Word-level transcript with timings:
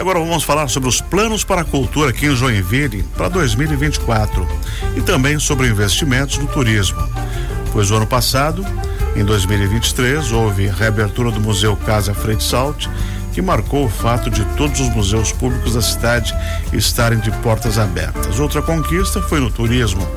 Agora 0.00 0.18
vamos 0.18 0.44
falar 0.44 0.66
sobre 0.68 0.88
os 0.88 1.02
planos 1.02 1.44
para 1.44 1.60
a 1.60 1.64
cultura 1.64 2.08
aqui 2.08 2.24
em 2.24 2.34
Joinville 2.34 3.02
para 3.18 3.28
2024 3.28 4.48
e 4.96 5.02
também 5.02 5.38
sobre 5.38 5.68
investimentos 5.68 6.38
no 6.38 6.46
turismo. 6.46 7.06
Pois 7.70 7.90
o 7.90 7.96
ano 7.96 8.06
passado, 8.06 8.64
em 9.14 9.22
2023, 9.22 10.32
houve 10.32 10.68
reabertura 10.68 11.30
do 11.30 11.38
Museu 11.38 11.76
Casa 11.76 12.14
Freire 12.14 12.42
Salt, 12.42 12.86
que 13.34 13.42
marcou 13.42 13.84
o 13.84 13.90
fato 13.90 14.30
de 14.30 14.42
todos 14.56 14.80
os 14.80 14.88
museus 14.88 15.32
públicos 15.32 15.74
da 15.74 15.82
cidade 15.82 16.34
estarem 16.72 17.20
de 17.20 17.30
portas 17.42 17.76
abertas. 17.76 18.40
Outra 18.40 18.62
conquista 18.62 19.20
foi 19.20 19.38
no 19.38 19.50
turismo, 19.50 20.08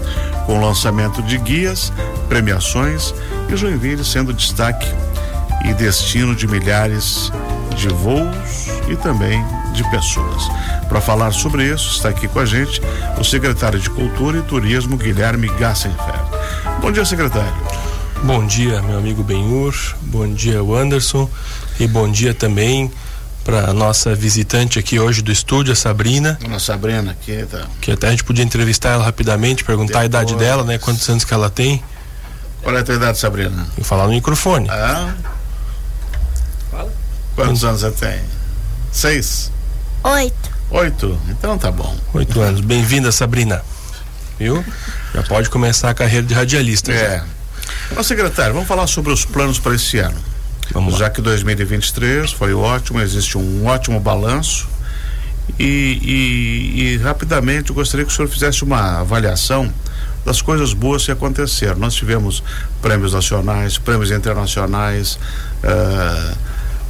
com 0.46 0.60
o 0.60 0.66
lançamento 0.66 1.22
de 1.24 1.38
guias, 1.38 1.92
premiações 2.30 3.14
e 3.50 3.58
Joinville 3.58 4.06
sendo 4.06 4.34
destaque 4.34 4.88
e 5.66 5.74
destino 5.74 6.34
de 6.34 6.48
milhares 6.48 7.30
de 7.76 7.90
voos 7.90 8.68
e 8.88 8.96
também 8.96 9.44
de 9.74 9.84
pessoas. 9.90 10.48
Para 10.88 11.02
falar 11.02 11.32
sobre 11.32 11.66
isso, 11.66 11.90
está 11.96 12.10
aqui 12.10 12.28
com 12.28 12.40
a 12.40 12.46
gente 12.46 12.82
o 13.20 13.24
secretário 13.24 13.80
de 13.80 13.90
Cultura 13.90 14.38
e 14.38 14.42
Turismo, 14.44 14.98
Guilherme 14.98 15.50
Gassenfer. 15.60 16.20
Bom 16.80 16.92
dia, 16.92 17.04
secretário. 17.04 17.54
Bom 18.24 18.46
dia, 18.46 18.82
meu 18.82 18.98
amigo 18.98 19.24
Benhur. 19.24 19.74
Bom 20.04 20.34
dia, 20.34 20.60
Anderson. 20.62 21.30
E 21.80 21.88
bom 21.88 22.10
dia 22.10 22.34
também 22.34 22.92
para 23.44 23.74
nossa 23.74 24.16
visitante 24.16 24.80
aqui 24.80 25.00
hoje 25.00 25.22
do 25.22 25.32
estúdio, 25.32 25.74
a 25.74 25.76
Sabrina. 25.76 26.38
Dona 26.42 26.60
Sabrina, 26.60 27.12
aqui 27.12 27.46
tá. 27.50 27.68
Que 27.82 27.92
até 27.92 28.08
a 28.08 28.12
gente 28.12 28.24
podia 28.24 28.44
entrevistar 28.44 28.92
ela 28.92 29.04
rapidamente, 29.04 29.64
perguntar 29.64 30.00
Depois. 30.00 30.04
a 30.04 30.06
idade 30.06 30.36
dela, 30.36 30.64
né? 30.64 30.78
Quantos 30.78 31.08
anos 31.10 31.26
que 31.26 31.34
ela 31.34 31.50
tem. 31.50 31.84
Qual 32.62 32.76
é 32.76 32.80
a 32.80 32.84
tua 32.84 32.96
idade, 32.96 33.18
Sabrina? 33.18 33.68
E 33.78 33.84
falar 33.84 34.06
no 34.08 34.14
microfone. 34.14 34.70
Ah. 34.70 35.14
Fala. 36.72 36.94
Quantos 37.36 37.64
anos 37.66 37.82
você 37.82 37.92
tem? 37.92 38.22
Seis? 38.92 39.52
Oito. 40.04 40.52
Oito? 40.70 41.18
Então 41.30 41.58
tá 41.58 41.72
bom. 41.72 41.96
Oito 42.14 42.42
anos. 42.42 42.60
Bem-vinda, 42.60 43.10
Sabrina. 43.10 43.64
Viu? 44.38 44.64
Já 45.16 45.24
pode 45.24 45.50
começar 45.50 45.90
a 45.90 45.94
carreira 45.94 46.28
de 46.28 46.34
radialista. 46.34 46.92
É. 46.92 47.24
Mas, 47.96 48.06
secretário, 48.06 48.54
vamos 48.54 48.68
falar 48.68 48.86
sobre 48.88 49.14
os 49.14 49.24
planos 49.24 49.60
para 49.60 49.76
esse 49.76 50.00
ano. 50.00 50.18
Vamos 50.74 50.98
Já 50.98 51.06
lá. 51.06 51.10
que 51.10 51.22
2023 51.22 52.34
foi 52.34 52.54
ótimo, 52.54 53.00
existe 53.00 53.38
um 53.38 53.66
ótimo 53.66 53.98
balanço. 53.98 54.68
E, 55.58 55.64
e, 56.02 56.82
e, 56.82 56.98
rapidamente 56.98 57.70
eu 57.70 57.76
gostaria 57.76 58.06
que 58.06 58.12
o 58.12 58.16
senhor 58.16 58.28
fizesse 58.28 58.64
uma 58.64 59.00
avaliação 59.00 59.72
das 60.26 60.42
coisas 60.42 60.74
boas 60.74 61.06
que 61.06 61.12
aconteceram. 61.12 61.78
Nós 61.78 61.94
tivemos 61.94 62.44
prêmios 62.82 63.14
nacionais, 63.14 63.78
prêmios 63.78 64.12
internacionais, 64.12 65.20
uh, 65.64 66.33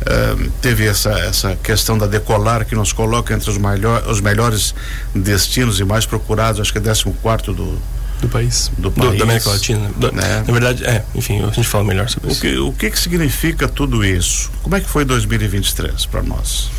uh, 0.03 0.51
teve 0.61 0.85
essa, 0.85 1.11
essa 1.11 1.55
questão 1.55 1.97
da 1.97 2.07
decolar 2.07 2.65
que 2.65 2.75
nos 2.75 2.93
coloca 2.93 3.33
entre 3.33 3.49
os, 3.49 3.57
maior, 3.57 4.07
os 4.07 4.21
melhores 4.21 4.75
destinos 5.13 5.79
e 5.79 5.83
mais 5.83 6.05
procurados, 6.05 6.61
acho 6.61 6.71
que 6.71 6.77
é 6.77 6.81
14 6.81 7.03
quarto 7.21 7.53
do, 7.53 7.77
do 8.21 8.29
país. 8.29 8.71
Do, 8.77 8.91
país, 8.91 9.11
do 9.11 9.17
da 9.17 9.23
América 9.23 9.49
Latina. 9.49 9.89
né? 10.13 10.43
Na 10.47 10.53
verdade, 10.53 10.85
é, 10.85 11.03
enfim, 11.13 11.43
a 11.43 11.51
gente 11.51 11.67
fala 11.67 11.83
melhor 11.83 12.09
sobre 12.09 12.29
o 12.29 12.31
isso. 12.31 12.41
Que, 12.41 12.57
o 12.57 12.71
que, 12.71 12.89
que 12.89 12.99
significa 12.99 13.67
tudo 13.67 14.03
isso? 14.03 14.49
Como 14.61 14.75
é 14.75 14.79
que 14.79 14.89
foi 14.89 15.03
2023 15.03 16.05
para 16.05 16.21
nós? 16.23 16.69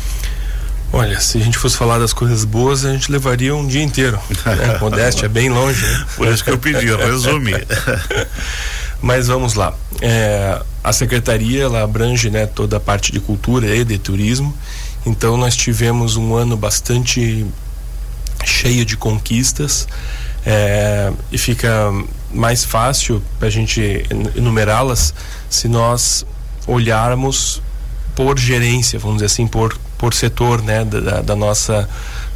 Olha, 0.91 1.19
se 1.19 1.37
a 1.37 1.41
gente 1.41 1.57
fosse 1.57 1.75
falar 1.75 1.99
das 1.99 2.13
coisas 2.13 2.45
boas, 2.45 2.85
a 2.85 2.93
gente 2.93 3.11
levaria 3.11 3.55
um 3.55 3.67
dia 3.67 3.83
inteiro. 3.83 4.19
Né? 4.45 4.77
Modéstia 4.81 5.25
é 5.25 5.29
bem 5.29 5.49
longe. 5.49 5.85
Né? 5.85 6.05
Por 6.15 6.27
isso 6.27 6.43
que 6.43 6.49
eu 6.49 6.57
pedi, 6.57 6.85
resume. 6.95 7.51
Mas 9.01 9.27
vamos 9.27 9.53
lá. 9.53 9.73
É, 10.01 10.61
a 10.83 10.93
secretaria 10.93 11.63
ela 11.63 11.83
abrange 11.83 12.29
né, 12.29 12.45
toda 12.45 12.77
a 12.77 12.79
parte 12.79 13.11
de 13.11 13.19
cultura 13.19 13.75
e 13.75 13.83
de 13.83 13.97
turismo. 13.97 14.55
Então 15.05 15.37
nós 15.37 15.55
tivemos 15.55 16.15
um 16.15 16.35
ano 16.35 16.57
bastante 16.57 17.45
cheio 18.43 18.85
de 18.85 18.97
conquistas. 18.97 19.87
É, 20.45 21.11
e 21.31 21.37
fica 21.37 21.91
mais 22.31 22.63
fácil 22.63 23.21
para 23.39 23.47
a 23.47 23.51
gente 23.51 24.05
enumerá-las 24.35 25.13
se 25.49 25.67
nós 25.67 26.25
olharmos 26.67 27.61
por 28.15 28.37
gerência, 28.37 28.99
vamos 28.99 29.17
dizer 29.17 29.25
assim, 29.25 29.47
por, 29.47 29.77
por 29.97 30.13
setor 30.13 30.61
né, 30.61 30.85
da, 30.85 31.21
da 31.21 31.35
nossa, 31.35 31.89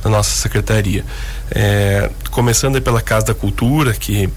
da 0.03 0.09
nossa 0.09 0.31
secretaria. 0.31 1.05
É, 1.51 2.09
começando 2.31 2.81
pela 2.81 3.01
Casa 3.01 3.27
da 3.27 3.33
Cultura, 3.33 3.93
que 3.93 4.29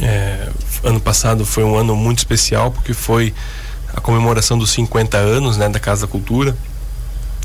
é, 0.00 0.48
ano 0.84 1.00
passado 1.00 1.44
foi 1.44 1.64
um 1.64 1.76
ano 1.76 1.94
muito 1.96 2.18
especial, 2.18 2.70
porque 2.70 2.92
foi 2.92 3.32
a 3.94 4.00
comemoração 4.00 4.58
dos 4.58 4.70
50 4.70 5.16
anos 5.16 5.56
né, 5.56 5.68
da 5.68 5.80
Casa 5.80 6.06
da 6.06 6.12
Cultura 6.12 6.56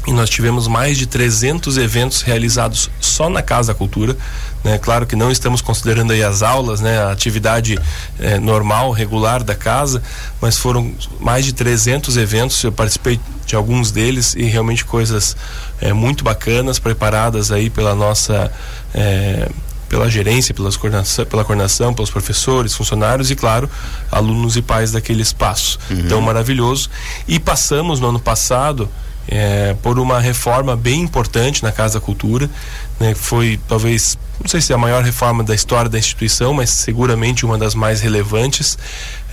e 0.08 0.12
nós 0.12 0.30
tivemos 0.30 0.68
mais 0.68 0.98
de 0.98 1.06
300 1.06 1.78
eventos 1.78 2.24
realizados 2.24 2.90
só 3.00 3.30
na 3.30 3.42
Casa 3.42 3.74
Cultura. 3.74 4.18
Né? 4.64 4.78
Claro 4.80 5.06
que 5.06 5.16
não 5.16 5.32
estamos 5.32 5.62
considerando 5.62 6.12
aí 6.12 6.24
as 6.24 6.42
aulas, 6.42 6.82
né? 6.82 7.00
a 7.00 7.12
atividade 7.12 7.78
eh, 8.20 8.40
normal, 8.40 8.92
regular 8.92 9.44
da 9.44 9.54
casa, 9.54 10.02
mas 10.42 10.58
foram 10.58 10.92
mais 11.20 11.46
de 11.46 11.54
300 11.54 12.18
eventos. 12.18 12.64
Eu 12.64 12.72
participei 12.72 13.20
de 13.46 13.56
alguns 13.56 13.92
deles 13.92 14.34
e 14.36 14.44
realmente 14.44 14.84
coisas 14.84 15.38
eh, 15.80 15.94
muito 15.94 16.24
bacanas, 16.24 16.80
preparadas 16.80 17.52
aí 17.52 17.70
pela 17.70 17.94
nossa. 17.94 18.52
Eh, 18.96 19.50
pela 19.92 20.10
gerência, 20.10 20.54
pelas 20.54 20.78
coordenação, 20.78 21.26
pela 21.26 21.44
coordenação, 21.44 21.94
pelos 21.94 22.10
professores, 22.10 22.74
funcionários 22.74 23.30
e, 23.30 23.36
claro, 23.36 23.70
alunos 24.10 24.56
e 24.56 24.62
pais 24.62 24.94
daquele 24.94 25.22
espaço. 25.22 25.78
Uhum. 25.90 26.00
Então, 26.00 26.22
maravilhoso. 26.22 26.90
E 27.28 27.38
passamos 27.38 28.00
no 28.00 28.08
ano 28.08 28.20
passado 28.20 28.88
é, 29.28 29.76
por 29.84 30.00
uma 30.00 30.22
reforma 30.22 30.78
bem 30.78 31.02
importante 31.02 31.62
na 31.62 31.74
Casa 31.74 32.00
da 32.00 32.06
Cultura, 32.06 32.50
né, 33.02 33.14
foi 33.14 33.60
talvez, 33.68 34.18
não 34.40 34.48
sei 34.48 34.62
se 34.62 34.72
é 34.72 34.76
a 34.76 34.78
maior 34.78 35.04
reforma 35.04 35.44
da 35.44 35.54
história 35.54 35.90
da 35.90 36.00
instituição, 36.00 36.54
mas 36.54 36.70
seguramente 36.70 37.46
uma 37.46 37.58
das 37.58 37.76
mais 37.76 38.00
relevantes, 38.00 38.78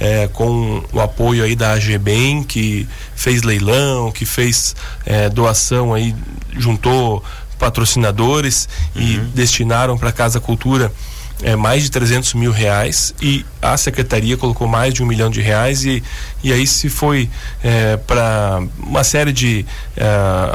é, 0.00 0.26
com 0.26 0.82
o 0.92 1.00
apoio 1.00 1.44
aí 1.44 1.54
da 1.54 1.75
AGBEM, 1.75 2.42
que 2.42 2.88
fez 3.14 3.44
leilão, 3.44 4.10
que 4.10 4.26
fez 4.26 4.75
é, 5.06 5.28
doação 5.28 5.94
aí, 5.94 6.12
juntou 6.56 7.22
patrocinadores 7.58 8.69
uhum. 8.94 9.02
e 9.02 9.16
destinaram 9.34 9.98
para 9.98 10.10
a 10.10 10.12
Casa 10.12 10.41
Cultura 10.41 10.92
é, 11.42 11.54
mais 11.54 11.84
de 11.84 11.91
300 11.91 12.34
mil 12.34 12.50
reais 12.50 13.14
e 13.22 13.44
a 13.62 13.76
secretaria 13.76 14.36
colocou 14.36 14.66
mais 14.66 14.92
de 14.92 15.02
um 15.02 15.06
milhão 15.06 15.30
de 15.30 15.41
reais 15.41 15.84
e, 15.84 16.02
e 16.42 16.52
aí 16.52 16.66
se 16.66 16.88
foi 16.88 17.30
é, 17.62 17.96
para 17.96 18.60
uma 18.78 19.04
série 19.04 19.32
de 19.32 19.64
é, 19.96 20.06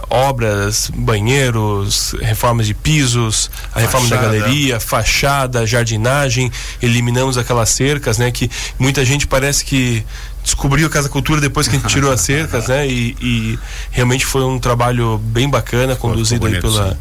obras, 0.09 0.91
banheiros, 0.93 2.15
reformas 2.21 2.67
de 2.67 2.73
pisos, 2.73 3.49
a 3.73 3.79
fachada. 3.79 3.85
reforma 3.85 4.09
da 4.09 4.17
galeria, 4.17 4.79
fachada, 4.79 5.65
jardinagem, 5.65 6.51
eliminamos 6.81 7.37
aquelas 7.37 7.69
cercas, 7.69 8.17
né? 8.17 8.31
Que 8.31 8.49
muita 8.77 9.05
gente 9.05 9.25
parece 9.25 9.63
que 9.63 10.05
descobriu 10.43 10.87
a 10.87 10.89
Casa 10.89 11.09
Cultura 11.09 11.39
depois 11.39 11.67
que 11.67 11.75
a 11.75 11.79
gente 11.79 11.89
tirou 11.89 12.11
as 12.11 12.21
cercas, 12.21 12.67
né? 12.67 12.87
E, 12.87 13.15
e 13.21 13.59
realmente 13.91 14.25
foi 14.25 14.43
um 14.43 14.59
trabalho 14.59 15.17
bem 15.17 15.49
bacana, 15.49 15.95
conduzido 15.95 16.45
aí 16.45 16.59
pela 16.59 16.91
sim 16.91 16.97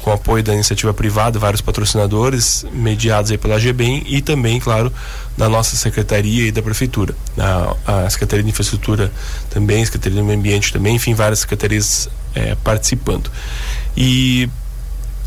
com 0.00 0.12
apoio 0.12 0.42
da 0.42 0.52
iniciativa 0.52 0.92
privada, 0.92 1.38
vários 1.38 1.60
patrocinadores 1.60 2.64
mediados 2.72 3.30
aí 3.30 3.38
pela 3.38 3.58
GBEM 3.58 4.02
e 4.06 4.20
também, 4.20 4.58
claro, 4.58 4.92
da 5.36 5.48
nossa 5.48 5.76
secretaria 5.76 6.48
e 6.48 6.52
da 6.52 6.60
prefeitura. 6.60 7.14
A, 7.38 8.04
a 8.04 8.10
Secretaria 8.10 8.42
de 8.42 8.50
Infraestrutura 8.50 9.12
também, 9.48 9.82
a 9.82 9.86
Secretaria 9.86 10.18
do 10.18 10.24
Meio 10.24 10.38
Ambiente 10.38 10.72
também, 10.72 10.96
enfim, 10.96 11.14
várias 11.14 11.40
secretarias 11.40 12.08
é, 12.34 12.56
participando. 12.56 13.30
E, 13.96 14.48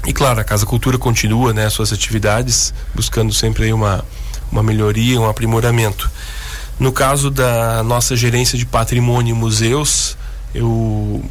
e 0.05 0.11
claro, 0.11 0.41
a 0.41 0.43
Casa 0.43 0.65
Cultura 0.65 0.97
continua 0.97 1.53
né, 1.53 1.69
suas 1.69 1.93
atividades, 1.93 2.73
buscando 2.93 3.33
sempre 3.33 3.65
aí 3.65 3.73
uma, 3.73 4.03
uma 4.51 4.61
melhoria, 4.61 5.19
um 5.21 5.29
aprimoramento. 5.29 6.11
No 6.79 6.91
caso 6.91 7.29
da 7.29 7.83
nossa 7.83 8.15
gerência 8.15 8.57
de 8.57 8.65
patrimônio 8.65 9.35
e 9.35 9.37
museus, 9.37 10.17
eu 10.53 11.23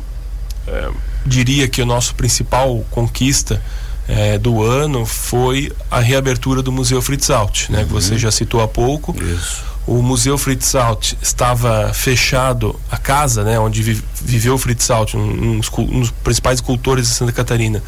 é, 0.66 0.90
diria 1.26 1.68
que 1.68 1.82
o 1.82 1.86
nosso 1.86 2.14
principal 2.14 2.84
conquista 2.90 3.60
é, 4.08 4.38
do 4.38 4.62
ano 4.62 5.06
foi 5.06 5.72
a 5.90 6.00
reabertura 6.00 6.62
do 6.62 6.72
Museu 6.72 7.00
Fritz 7.00 7.30
Alt, 7.30 7.68
né, 7.70 7.80
uhum. 7.80 7.86
que 7.86 7.92
você 7.92 8.18
já 8.18 8.30
citou 8.30 8.60
há 8.60 8.68
pouco. 8.68 9.14
Isso. 9.22 9.72
O 9.84 10.00
Museu 10.00 10.38
Fritz 10.38 10.76
Alt 10.76 11.14
estava 11.20 11.92
fechado, 11.92 12.78
a 12.88 12.96
casa, 12.96 13.42
né, 13.42 13.58
onde 13.58 13.82
vi, 13.82 14.02
viveu 14.22 14.54
o 14.54 14.58
Fritz 14.58 14.88
Alt, 14.90 15.14
um, 15.14 15.18
um, 15.18 15.60
um, 15.78 16.00
dos 16.00 16.10
principais 16.10 16.60
cultores 16.60 17.08
de 17.08 17.14
Santa 17.14 17.32
Catarina, 17.32 17.82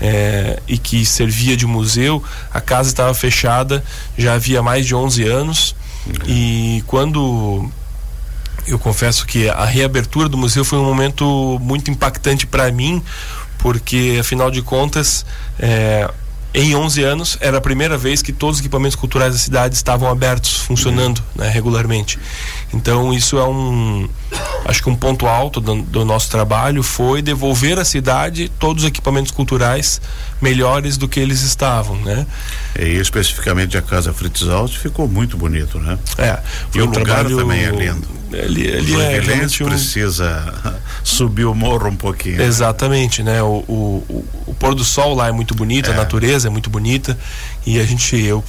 é, 0.00 0.58
e 0.66 0.78
que 0.78 1.04
servia 1.04 1.54
de 1.54 1.66
museu. 1.66 2.22
A 2.52 2.62
casa 2.62 2.88
estava 2.88 3.12
fechada 3.12 3.84
já 4.16 4.34
havia 4.34 4.62
mais 4.62 4.86
de 4.86 4.94
11 4.94 5.22
anos. 5.24 5.76
E 6.26 6.82
quando 6.86 7.70
eu 8.66 8.78
confesso 8.78 9.26
que 9.26 9.48
a 9.48 9.64
reabertura 9.64 10.28
do 10.28 10.36
museu 10.36 10.64
foi 10.64 10.78
um 10.78 10.84
momento 10.84 11.58
muito 11.60 11.90
impactante 11.90 12.46
para 12.46 12.70
mim, 12.70 13.02
porque 13.58 14.18
afinal 14.20 14.50
de 14.50 14.62
contas 14.62 15.24
é, 15.58 16.10
em 16.54 16.74
11 16.74 17.02
anos 17.02 17.38
era 17.40 17.58
a 17.58 17.60
primeira 17.60 17.98
vez 17.98 18.22
que 18.22 18.32
todos 18.32 18.56
os 18.56 18.60
equipamentos 18.60 18.94
culturais 18.94 19.32
da 19.32 19.38
cidade 19.38 19.74
estavam 19.74 20.08
abertos, 20.08 20.56
funcionando 20.58 21.22
né, 21.34 21.48
regularmente. 21.48 22.18
Então 22.72 23.12
isso 23.12 23.38
é 23.38 23.46
um, 23.46 24.08
acho 24.64 24.82
que 24.82 24.90
um 24.90 24.96
ponto 24.96 25.26
alto 25.26 25.60
do, 25.60 25.82
do, 25.82 26.04
nosso 26.04 26.30
trabalho 26.30 26.82
foi 26.82 27.22
devolver 27.22 27.78
à 27.78 27.84
cidade 27.84 28.50
todos 28.58 28.82
os 28.82 28.88
equipamentos 28.88 29.30
culturais 29.30 30.00
melhores 30.40 30.96
do 30.96 31.08
que 31.08 31.20
eles 31.20 31.42
estavam, 31.42 31.96
né? 31.96 32.26
E 32.78 32.96
especificamente 32.96 33.76
a 33.76 33.82
casa 33.82 34.12
Fritz 34.12 34.48
Alt 34.48 34.76
ficou 34.76 35.08
muito 35.08 35.36
bonito, 35.36 35.78
né? 35.78 35.98
É. 36.18 36.38
E 36.74 36.80
o 36.80 36.86
lugar 36.86 37.04
trabalho, 37.04 37.36
também 37.36 37.64
é 37.64 37.70
lindo. 37.70 38.08
Ele, 38.32 38.66
ele 38.66 38.92
é 39.00 39.20
um... 39.20 39.66
precisa 39.66 40.52
subir 41.04 41.44
o 41.44 41.54
morro 41.54 41.88
um 41.88 41.96
pouquinho. 41.96 42.42
Exatamente, 42.42 43.22
né? 43.22 43.42
O, 43.42 43.64
o, 43.68 44.04
o, 44.08 44.28
o 44.46 44.54
pôr 44.54 44.74
do 44.74 44.84
sol 44.84 45.14
lá 45.14 45.28
é 45.28 45.32
muito 45.32 45.54
bonito, 45.54 45.90
é. 45.90 45.94
a 45.94 45.96
natureza 45.96 46.48
é 46.48 46.50
muito 46.50 46.68
bonita 46.68 47.16
e 47.64 47.78
a 47.78 47.84
gente 47.84 48.16
eu 48.16 48.42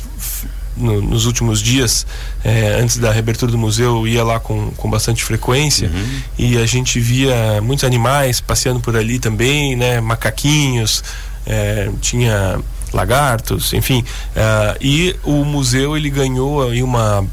no, 0.75 1.01
nos 1.01 1.25
últimos 1.25 1.61
dias, 1.61 2.05
é, 2.43 2.77
antes 2.81 2.97
da 2.97 3.11
reabertura 3.11 3.51
do 3.51 3.57
museu, 3.57 4.07
ia 4.07 4.23
lá 4.23 4.39
com, 4.39 4.71
com 4.71 4.89
bastante 4.89 5.23
frequência 5.23 5.89
uhum. 5.89 6.21
e 6.37 6.57
a 6.57 6.65
gente 6.65 6.99
via 6.99 7.61
muitos 7.61 7.83
animais 7.83 8.41
passeando 8.41 8.79
por 8.79 8.95
ali 8.95 9.19
também, 9.19 9.75
né? 9.75 10.01
Macaquinhos, 10.01 11.03
é, 11.45 11.89
tinha 12.01 12.59
lagartos, 12.93 13.73
enfim. 13.73 14.03
É, 14.35 14.77
e 14.81 15.15
o 15.23 15.43
museu 15.43 15.95
ele 15.95 16.09
ganhou 16.09 16.69
aí 16.69 16.81
uma 16.83 17.25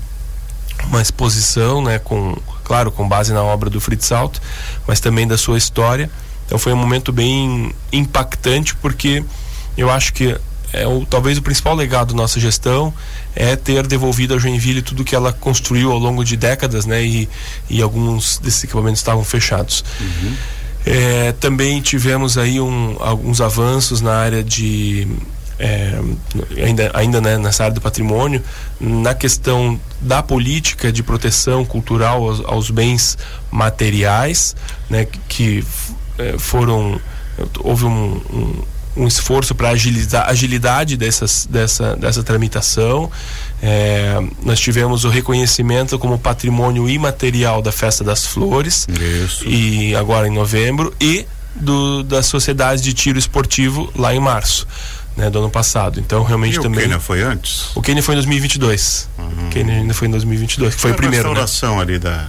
uma 0.87 1.01
exposição, 1.01 1.81
né, 1.81 1.99
com 2.01 2.37
claro 2.65 2.91
com 2.91 3.09
base 3.09 3.33
na 3.33 3.43
obra 3.43 3.71
do 3.71 3.81
Fritz 3.81 4.11
Alt, 4.11 4.39
mas 4.87 5.01
também 5.01 5.27
da 5.27 5.39
sua 5.39 5.57
história. 5.57 6.11
Então 6.47 6.59
foi 6.59 6.73
um 6.73 6.77
momento 6.77 7.13
bem 7.13 7.73
impactante 7.93 8.75
porque 8.75 9.25
eu 9.77 9.91
acho 9.91 10.13
que 10.13 10.37
é 10.73 10.87
o, 10.87 11.05
talvez 11.05 11.39
o 11.39 11.43
principal 11.43 11.75
legado 11.75 12.09
da 12.09 12.15
nossa 12.15 12.41
gestão 12.41 12.93
é 13.35 13.57
ter 13.57 13.87
devolvido 13.87 14.35
a 14.35 14.39
Joinville 14.39 14.83
tudo 14.83 15.05
que 15.05 15.15
ela 15.15 15.33
construiu 15.33 15.93
ao 15.93 15.99
longo 15.99 16.25
de 16.25 16.37
décadas, 16.37 16.87
né? 16.87 17.05
E, 17.05 17.29
e 17.69 17.83
alguns 17.83 18.39
desses 18.39 18.65
equipamentos 18.65 19.01
estavam 19.01 19.25
fechados. 19.25 19.85
Uhum. 20.01 20.35
É, 20.85 21.33
também 21.33 21.81
tivemos 21.81 22.37
aí 22.37 22.61
um, 22.61 22.97
alguns 23.01 23.41
avanços 23.41 24.01
na 24.01 24.15
área 24.15 24.43
de 24.43 25.07
é, 25.59 26.01
ainda, 26.65 26.91
ainda 26.93 27.21
né, 27.21 27.39
nessa 27.39 27.65
área 27.65 27.75
do 27.75 27.81
patrimônio, 27.81 28.43
na 28.81 29.15
questão 29.15 29.79
da 30.01 30.23
política 30.23 30.91
de 30.91 31.03
proteção 31.03 31.65
cultural 31.65 32.29
aos, 32.29 32.41
aos 32.45 32.71
bens 32.71 33.17
materiais, 33.51 34.57
né, 34.91 35.07
que 35.29 35.65
é, 36.19 36.37
foram 36.39 37.01
houve 37.61 37.85
um, 37.85 38.21
um 38.31 38.63
um 38.97 39.07
esforço 39.07 39.55
para 39.55 39.71
agilizar 39.71 40.29
agilidade 40.29 40.97
dessas, 40.97 41.47
dessa, 41.49 41.97
dessa 41.97 42.23
tramitação. 42.23 43.11
É, 43.63 44.21
nós 44.45 44.61
tivemos 44.61 45.05
o 45.05 45.09
reconhecimento 45.09 45.99
como 45.99 46.19
patrimônio 46.19 46.89
imaterial 46.89 47.63
da 47.63 47.73
Festa 47.73 48.05
das 48.05 48.27
Flores. 48.27 48.87
Isso. 49.25 49.49
E 49.49 49.95
agora 49.97 50.29
em 50.29 50.33
novembro. 50.33 50.95
E 51.01 51.27
do, 51.55 52.03
da 52.03 52.23
Sociedade 52.23 52.83
de 52.83 52.93
Tiro 52.93 53.19
Esportivo 53.19 53.93
lá 53.97 54.15
em 54.15 54.21
março. 54.21 54.67
Né, 55.15 55.29
do 55.29 55.41
ano 55.41 55.51
passado. 55.51 56.01
Então, 56.01 56.25
realmente 56.25 56.59
e 56.59 56.63
também. 56.63 56.79
O 56.79 56.83
Quênia 56.85 56.99
foi 56.99 57.23
antes? 57.23 57.77
O 57.77 57.83
Quênia 57.83 58.03
foi 58.03 58.15
em 58.15 58.17
2022. 58.17 59.11
Uhum. 59.19 59.27
O 59.47 59.51
Quênia 59.51 59.75
ainda 59.75 59.93
foi 59.93 60.09
em 60.09 60.11
2022, 60.11 60.75
que 60.75 60.81
foi, 60.81 60.91
foi 60.91 60.97
o 60.97 60.97
primeiro. 60.97 61.29
A 61.29 61.35
né? 61.35 61.41
restauração 61.41 61.77
né? 61.77 61.83
ali 61.83 61.99
da, 61.99 62.29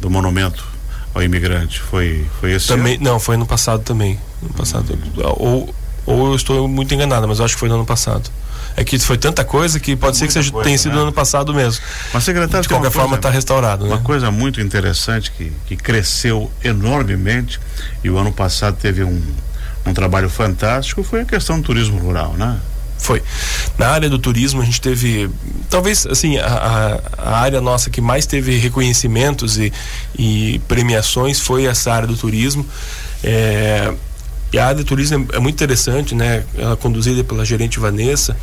do 0.00 0.08
monumento 0.08 0.64
ao 1.12 1.24
imigrante 1.24 1.80
foi, 1.80 2.24
foi 2.38 2.52
esse 2.52 2.68
também, 2.68 2.94
ano? 2.94 3.02
Não, 3.02 3.18
foi 3.18 3.36
no 3.36 3.46
passado 3.46 3.82
também. 3.82 4.16
No 4.40 4.50
passado. 4.50 4.92
Uhum. 4.92 5.34
Ou 5.38 5.74
ou 6.06 6.28
eu 6.28 6.36
estou 6.36 6.68
muito 6.68 6.94
enganado, 6.94 7.26
mas 7.28 7.38
eu 7.38 7.44
acho 7.44 7.54
que 7.54 7.60
foi 7.60 7.68
no 7.68 7.76
ano 7.76 7.86
passado. 7.86 8.30
É 8.76 8.84
que 8.84 8.98
foi 8.98 9.18
tanta 9.18 9.44
coisa 9.44 9.80
que 9.80 9.96
pode 9.96 10.16
ser 10.16 10.26
que 10.26 10.32
seja, 10.32 10.50
coisa, 10.50 10.64
tenha 10.64 10.78
sido 10.78 10.92
né? 10.92 10.96
no 10.96 11.02
ano 11.02 11.12
passado 11.12 11.52
mesmo. 11.52 11.82
Mas, 12.12 12.24
secretário, 12.24 12.62
de 12.62 12.68
qualquer 12.68 12.90
forma 12.90 13.16
está 13.16 13.28
restaurado. 13.28 13.84
Uma 13.84 13.96
né? 13.96 14.02
coisa 14.02 14.30
muito 14.30 14.60
interessante 14.60 15.30
que, 15.32 15.52
que 15.66 15.76
cresceu 15.76 16.50
enormemente 16.62 17.60
e 18.02 18.10
o 18.10 18.16
ano 18.16 18.32
passado 18.32 18.76
teve 18.80 19.02
um, 19.02 19.20
um 19.84 19.92
trabalho 19.92 20.30
fantástico 20.30 21.02
foi 21.02 21.22
a 21.22 21.24
questão 21.24 21.60
do 21.60 21.64
turismo 21.64 21.98
rural, 21.98 22.34
né? 22.34 22.58
Foi. 23.00 23.22
Na 23.78 23.88
área 23.88 24.10
do 24.10 24.18
turismo, 24.18 24.60
a 24.60 24.64
gente 24.64 24.80
teve, 24.80 25.30
talvez, 25.70 26.06
assim, 26.06 26.36
a, 26.38 27.00
a, 27.16 27.38
área 27.38 27.60
nossa 27.60 27.88
que 27.88 28.00
mais 28.00 28.26
teve 28.26 28.58
reconhecimentos 28.58 29.58
e, 29.58 29.72
e 30.18 30.60
premiações 30.68 31.40
foi 31.40 31.64
essa 31.64 31.92
área 31.92 32.06
do 32.06 32.16
turismo. 32.16 32.64
É, 33.24 33.92
e 34.52 34.58
a 34.58 34.66
área 34.66 34.82
de 34.82 34.84
turismo 34.84 35.28
é, 35.32 35.36
é 35.36 35.38
muito 35.38 35.54
interessante, 35.54 36.14
né? 36.14 36.44
Ela 36.56 36.72
é 36.72 36.76
conduzida 36.76 37.22
pela 37.22 37.44
gerente 37.44 37.78
Vanessa, 37.78 38.36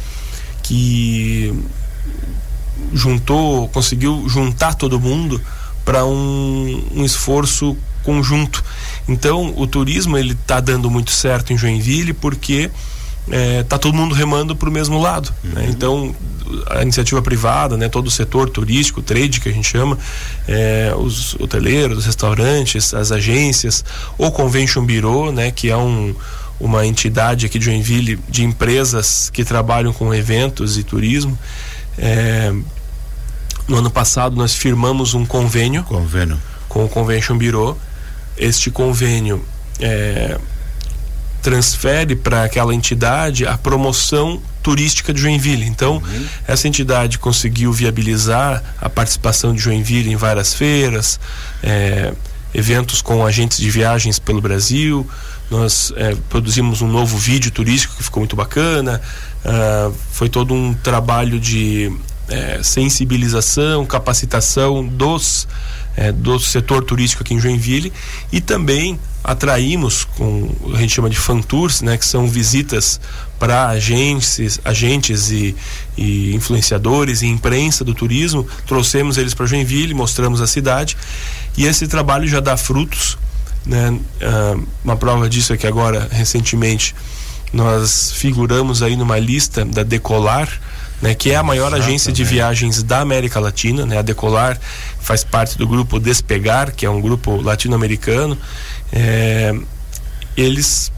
que 0.63 1.53
juntou, 2.93 3.67
conseguiu 3.69 4.27
juntar 4.27 4.75
todo 4.75 4.99
mundo 4.99 5.41
para 5.83 6.05
um, 6.05 6.83
um 6.95 7.05
esforço 7.05 7.77
conjunto. 8.03 8.63
Então, 9.07 9.53
o 9.57 9.67
turismo 9.67 10.17
ele 10.17 10.33
está 10.33 10.59
dando 10.59 10.89
muito 10.89 11.11
certo 11.11 11.51
em 11.51 11.57
Joinville 11.57 12.13
porque 12.13 12.71
é, 13.29 13.63
tá 13.63 13.77
todo 13.77 13.93
mundo 13.93 14.15
remando 14.15 14.55
para 14.55 14.69
o 14.69 14.71
mesmo 14.71 14.99
lado. 14.99 15.33
Né? 15.43 15.49
Uhum. 15.49 15.55
Né? 15.55 15.67
Então, 15.69 16.15
a 16.69 16.81
iniciativa 16.81 17.21
privada, 17.21 17.77
né, 17.77 17.89
todo 17.89 18.07
o 18.07 18.11
setor 18.11 18.49
turístico, 18.49 19.01
trade 19.01 19.39
que 19.39 19.49
a 19.49 19.51
gente 19.51 19.67
chama, 19.67 19.97
é, 20.47 20.93
os 20.97 21.35
hoteleiros, 21.35 21.99
os 21.99 22.05
restaurantes, 22.05 22.93
as 22.93 23.11
agências, 23.11 23.83
o 24.17 24.31
Convention 24.31 24.85
Bureau, 24.85 25.31
né, 25.31 25.51
que 25.51 25.69
é 25.69 25.77
um, 25.77 26.15
uma 26.59 26.85
entidade 26.85 27.45
aqui 27.45 27.59
de 27.59 27.65
Joinville 27.65 28.19
de 28.29 28.43
empresas 28.43 29.29
que 29.31 29.43
trabalham 29.43 29.93
com 29.93 30.13
eventos 30.13 30.77
e 30.77 30.83
turismo. 30.83 31.37
É, 31.97 32.53
no 33.67 33.77
ano 33.77 33.89
passado 33.89 34.35
nós 34.35 34.55
firmamos 34.55 35.13
um 35.13 35.25
convênio, 35.25 35.83
convênio. 35.83 36.39
com 36.69 36.85
o 36.85 36.89
Convention 36.89 37.37
Bureau. 37.37 37.77
Este 38.37 38.69
convênio 38.69 39.43
é, 39.79 40.37
transfere 41.41 42.15
para 42.15 42.43
aquela 42.43 42.73
entidade 42.73 43.45
a 43.45 43.57
promoção 43.57 44.41
turística 44.61 45.13
de 45.13 45.21
Joinville. 45.21 45.65
Então, 45.65 45.95
uhum. 45.95 46.25
essa 46.47 46.67
entidade 46.67 47.19
conseguiu 47.19 47.71
viabilizar 47.71 48.63
a 48.81 48.89
participação 48.89 49.53
de 49.53 49.61
Joinville 49.61 50.11
em 50.11 50.15
várias 50.15 50.53
feiras, 50.53 51.19
é, 51.63 52.13
eventos 52.53 53.01
com 53.01 53.25
agentes 53.25 53.57
de 53.59 53.69
viagens 53.69 54.19
pelo 54.19 54.41
Brasil. 54.41 55.07
Nós 55.49 55.93
é, 55.95 56.15
produzimos 56.29 56.81
um 56.81 56.87
novo 56.87 57.17
vídeo 57.17 57.49
turístico 57.51 57.95
que 57.95 58.03
ficou 58.03 58.19
muito 58.19 58.35
bacana. 58.35 59.01
Uh, 59.45 59.95
foi 60.11 60.27
todo 60.27 60.53
um 60.53 60.73
trabalho 60.73 61.39
de 61.39 61.89
é, 62.27 62.59
sensibilização, 62.61 63.85
capacitação 63.85 64.85
dos 64.85 65.47
é, 65.95 66.11
do 66.11 66.39
setor 66.39 66.83
turístico 66.83 67.23
aqui 67.23 67.33
em 67.33 67.39
Joinville 67.39 67.91
e 68.31 68.39
também 68.39 68.99
atraímos 69.27 70.05
com 70.05 70.49
a 70.73 70.77
gente 70.77 70.93
chama 70.93 71.09
de 71.09 71.17
fan 71.17 71.41
tours, 71.41 71.81
né, 71.81 71.97
que 71.97 72.05
são 72.05 72.27
visitas 72.29 72.99
para 73.37 73.67
agentes, 73.67 74.59
agentes 74.63 75.29
e, 75.29 75.53
e, 75.97 76.33
influenciadores 76.33 77.21
e 77.21 77.27
imprensa 77.27 77.83
do 77.83 77.93
turismo, 77.93 78.47
trouxemos 78.65 79.17
eles 79.17 79.33
para 79.33 79.45
Joinville, 79.45 79.93
mostramos 79.93 80.41
a 80.41 80.47
cidade 80.47 80.95
e 81.57 81.65
esse 81.65 81.87
trabalho 81.87 82.25
já 82.25 82.39
dá 82.39 82.55
frutos, 82.55 83.17
né? 83.65 83.99
Ah, 84.21 84.55
uma 84.83 84.95
prova 84.95 85.29
disso 85.29 85.51
é 85.51 85.57
que 85.57 85.67
agora 85.67 86.07
recentemente 86.09 86.95
nós 87.51 88.13
figuramos 88.13 88.81
aí 88.81 88.95
numa 88.95 89.19
lista 89.19 89.65
da 89.65 89.83
Decolar, 89.83 90.49
né, 91.01 91.13
que 91.13 91.31
é 91.31 91.35
a 91.35 91.43
maior 91.43 91.67
Exatamente. 91.67 91.87
agência 91.87 92.11
de 92.11 92.23
viagens 92.23 92.81
da 92.81 93.01
América 93.01 93.39
Latina, 93.39 93.85
né, 93.85 93.99
a 93.99 94.01
Decolar 94.01 94.59
faz 94.99 95.23
parte 95.23 95.57
do 95.57 95.67
grupo 95.67 95.99
Despegar, 95.99 96.73
que 96.73 96.85
é 96.85 96.89
um 96.89 96.99
grupo 96.99 97.39
latino-americano. 97.41 98.37
É, 98.91 99.53
eles 100.35 100.91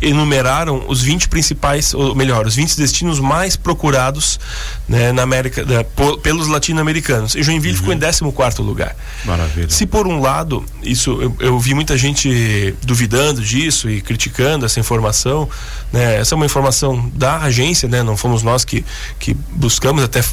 enumeraram 0.00 0.84
os 0.88 1.02
20 1.02 1.28
principais, 1.28 1.92
ou 1.92 2.14
melhor, 2.14 2.46
os 2.46 2.54
20 2.54 2.76
destinos 2.76 3.20
mais 3.20 3.54
procurados 3.54 4.40
né, 4.88 5.12
na 5.12 5.22
América, 5.22 5.64
da, 5.64 5.84
por, 5.84 6.18
pelos 6.18 6.48
latino-americanos. 6.48 7.34
E 7.34 7.42
Joinville 7.42 7.74
uhum. 7.74 7.80
ficou 7.80 7.94
em 7.94 7.98
14 8.32 8.62
lugar. 8.62 8.96
Maravilha. 9.24 9.68
Se 9.68 9.86
por 9.86 10.06
um 10.06 10.20
lado, 10.20 10.64
isso 10.82 11.20
eu, 11.20 11.36
eu, 11.40 11.58
vi 11.58 11.74
muita 11.74 11.98
gente 11.98 12.74
duvidando 12.82 13.42
disso 13.42 13.90
e 13.90 14.00
criticando 14.00 14.64
essa 14.64 14.80
informação, 14.80 15.48
né, 15.92 16.16
essa 16.16 16.34
é 16.34 16.36
uma 16.36 16.46
informação 16.46 17.10
da 17.14 17.38
agência, 17.38 17.88
né, 17.88 18.02
não 18.02 18.16
fomos 18.16 18.42
nós 18.42 18.64
que, 18.64 18.84
que 19.18 19.34
buscamos, 19.52 20.02
até 20.02 20.24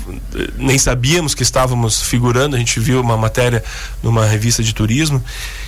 nem 0.57 0.77
sabíamos 0.77 1.35
que 1.35 1.43
estávamos 1.43 2.01
figurando, 2.01 2.55
a 2.55 2.59
gente 2.59 2.79
viu 2.79 3.01
uma 3.01 3.17
matéria 3.17 3.63
numa 4.01 4.25
revista 4.25 4.63
de 4.63 4.73
turismo. 4.73 5.23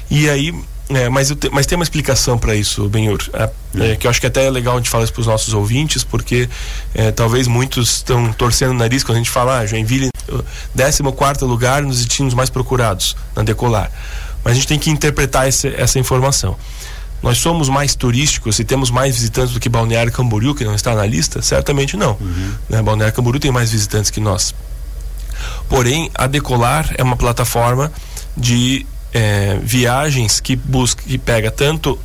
E 0.09 0.29
aí 0.29 0.53
é, 0.89 1.07
mas, 1.07 1.29
te, 1.29 1.49
mas 1.51 1.67
tem 1.67 1.75
uma 1.75 1.83
explicação 1.83 2.37
para 2.37 2.55
isso, 2.55 2.89
Benhur, 2.89 3.19
é, 3.33 3.91
é, 3.91 3.95
que 3.95 4.07
eu 4.07 4.11
acho 4.11 4.19
que 4.19 4.25
até 4.25 4.47
é 4.47 4.49
legal 4.49 4.73
a 4.73 4.77
gente 4.77 4.89
falar 4.89 5.03
isso 5.03 5.13
para 5.13 5.21
os 5.21 5.27
nossos 5.27 5.53
ouvintes, 5.53 6.03
porque 6.03 6.49
é, 6.95 7.11
talvez 7.11 7.47
muitos 7.47 7.97
estão 7.97 8.33
torcendo 8.33 8.71
o 8.71 8.73
nariz 8.73 9.03
quando 9.03 9.17
a 9.17 9.19
gente 9.19 9.29
fala, 9.29 9.59
ah, 9.59 9.65
Joinville, 9.67 10.09
14 10.75 11.43
lugar 11.43 11.83
nos 11.83 12.03
destinos 12.03 12.33
mais 12.33 12.49
procurados 12.49 13.15
na 13.35 13.43
Decolar. 13.43 13.91
Mas 14.43 14.53
a 14.53 14.55
gente 14.55 14.67
tem 14.67 14.79
que 14.79 14.89
interpretar 14.89 15.47
esse, 15.47 15.67
essa 15.75 15.99
informação. 15.99 16.57
nós 17.21 17.37
somos 17.37 17.69
mais 17.69 17.93
turísticos 17.93 18.57
e 18.57 18.63
temos 18.63 18.89
mais 18.89 19.15
visitantes 19.15 19.53
do 19.53 19.59
que 19.59 19.69
Balneário 19.69 20.11
Camboriú, 20.11 20.55
que 20.55 20.63
não 20.63 20.73
está 20.73 20.95
na 20.95 21.05
lista? 21.05 21.41
Certamente 21.41 21.95
não. 21.95 22.17
Uhum. 22.19 22.53
Né? 22.67 22.81
Balneário 22.81 23.13
Camboriú 23.13 23.39
tem 23.39 23.51
mais 23.51 23.71
visitantes 23.71 24.09
que 24.09 24.19
nós. 24.19 24.55
Porém, 25.67 26.09
a 26.15 26.25
Decolar 26.25 26.95
é 26.97 27.03
uma 27.03 27.15
plataforma 27.15 27.91
de 28.35 28.85
é, 29.13 29.57
viagens 29.61 30.39
que 30.39 30.55
busca, 30.55 31.01
que 31.03 31.17
pega 31.17 31.51
tanto 31.51 31.99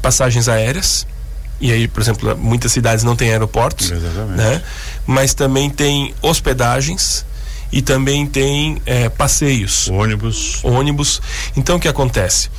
passagens 0.00 0.48
aéreas, 0.48 1.06
e 1.60 1.70
aí, 1.70 1.86
por 1.86 2.02
exemplo, 2.02 2.36
muitas 2.36 2.72
cidades 2.72 3.04
não 3.04 3.14
têm 3.14 3.30
aeroportos, 3.30 3.92
Exatamente. 3.92 4.36
né? 4.36 4.62
Mas 5.06 5.32
também 5.32 5.70
tem 5.70 6.12
hospedagens 6.20 7.24
e 7.70 7.80
também 7.80 8.26
tem 8.26 8.82
é, 8.84 9.08
passeios. 9.08 9.88
Ônibus. 9.88 10.58
Ônibus. 10.64 11.22
Então, 11.56 11.76
o 11.76 11.80
que 11.80 11.86
acontece? 11.86 12.50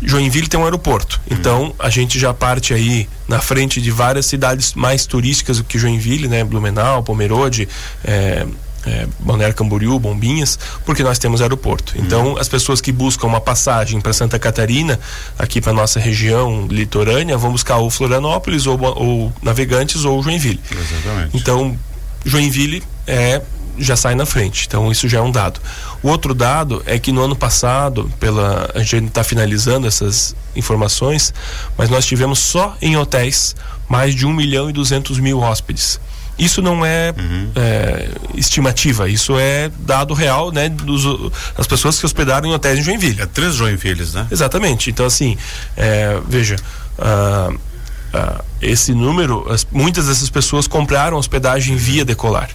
Joinville 0.00 0.48
tem 0.48 0.58
um 0.58 0.64
aeroporto. 0.64 1.20
Uhum. 1.30 1.36
Então, 1.36 1.74
a 1.78 1.90
gente 1.90 2.18
já 2.18 2.32
parte 2.32 2.72
aí 2.72 3.06
na 3.28 3.40
frente 3.40 3.80
de 3.80 3.90
várias 3.90 4.24
cidades 4.24 4.72
mais 4.72 5.04
turísticas 5.04 5.58
do 5.58 5.64
que 5.64 5.78
Joinville, 5.78 6.26
né? 6.26 6.42
Blumenau, 6.42 7.02
Pomerode, 7.02 7.68
é, 8.02 8.46
é, 8.86 9.06
Balneário 9.18 9.54
Camboriú, 9.54 9.98
Bombinhas, 9.98 10.58
porque 10.84 11.02
nós 11.02 11.18
temos 11.18 11.40
aeroporto. 11.40 11.96
Uhum. 11.96 12.04
Então, 12.04 12.36
as 12.38 12.48
pessoas 12.48 12.80
que 12.80 12.92
buscam 12.92 13.26
uma 13.26 13.40
passagem 13.40 14.00
para 14.00 14.12
Santa 14.12 14.38
Catarina, 14.38 14.98
aqui 15.38 15.60
para 15.60 15.72
nossa 15.72 15.98
região 15.98 16.66
litorânea, 16.68 17.36
vão 17.36 17.52
buscar 17.52 17.76
ou 17.76 17.90
Florianópolis, 17.90 18.66
ou, 18.66 18.80
ou 18.80 19.32
Navegantes, 19.42 20.04
ou 20.04 20.22
Joinville. 20.22 20.60
Exatamente. 20.70 21.36
Então, 21.36 21.76
Joinville 22.24 22.82
é 23.06 23.42
já 23.78 23.96
sai 23.96 24.14
na 24.14 24.26
frente. 24.26 24.64
Então 24.66 24.90
isso 24.90 25.08
já 25.08 25.18
é 25.18 25.22
um 25.22 25.30
dado. 25.30 25.60
O 26.02 26.08
outro 26.08 26.34
dado 26.34 26.82
é 26.86 26.98
que 26.98 27.12
no 27.12 27.22
ano 27.22 27.36
passado, 27.36 28.10
pela 28.18 28.70
a 28.74 28.82
gente 28.82 29.08
está 29.08 29.22
finalizando 29.22 29.86
essas 29.86 30.34
informações, 30.54 31.32
mas 31.76 31.90
nós 31.90 32.06
tivemos 32.06 32.38
só 32.38 32.76
em 32.80 32.96
hotéis 32.96 33.54
mais 33.88 34.14
de 34.14 34.26
1 34.26 34.32
milhão 34.32 34.70
e 34.70 34.72
200 34.72 35.18
mil 35.18 35.40
hóspedes. 35.40 36.00
Isso 36.38 36.60
não 36.60 36.84
é, 36.84 37.14
uhum. 37.16 37.50
é, 37.56 38.08
estimativa, 38.34 39.08
isso 39.08 39.38
é 39.38 39.70
dado 39.78 40.12
real, 40.12 40.52
né, 40.52 40.68
dos, 40.68 41.32
das 41.56 41.66
pessoas 41.66 41.98
que 41.98 42.04
hospedaram 42.04 42.48
em 42.48 42.52
hotéis 42.52 42.78
em 42.78 42.82
Joinville. 42.82 43.22
É 43.22 43.26
três 43.26 43.54
Joinvilles, 43.54 44.12
né? 44.12 44.26
Exatamente. 44.30 44.90
Então, 44.90 45.06
assim, 45.06 45.38
é, 45.76 46.20
veja, 46.28 46.56
uh, 46.98 47.54
uh, 47.54 48.44
esse 48.60 48.92
número, 48.92 49.46
as, 49.50 49.66
muitas 49.70 50.06
dessas 50.06 50.30
pessoas 50.30 50.66
compraram 50.66 51.16
hospedagem 51.16 51.76
via 51.76 52.04
Decolar 52.04 52.50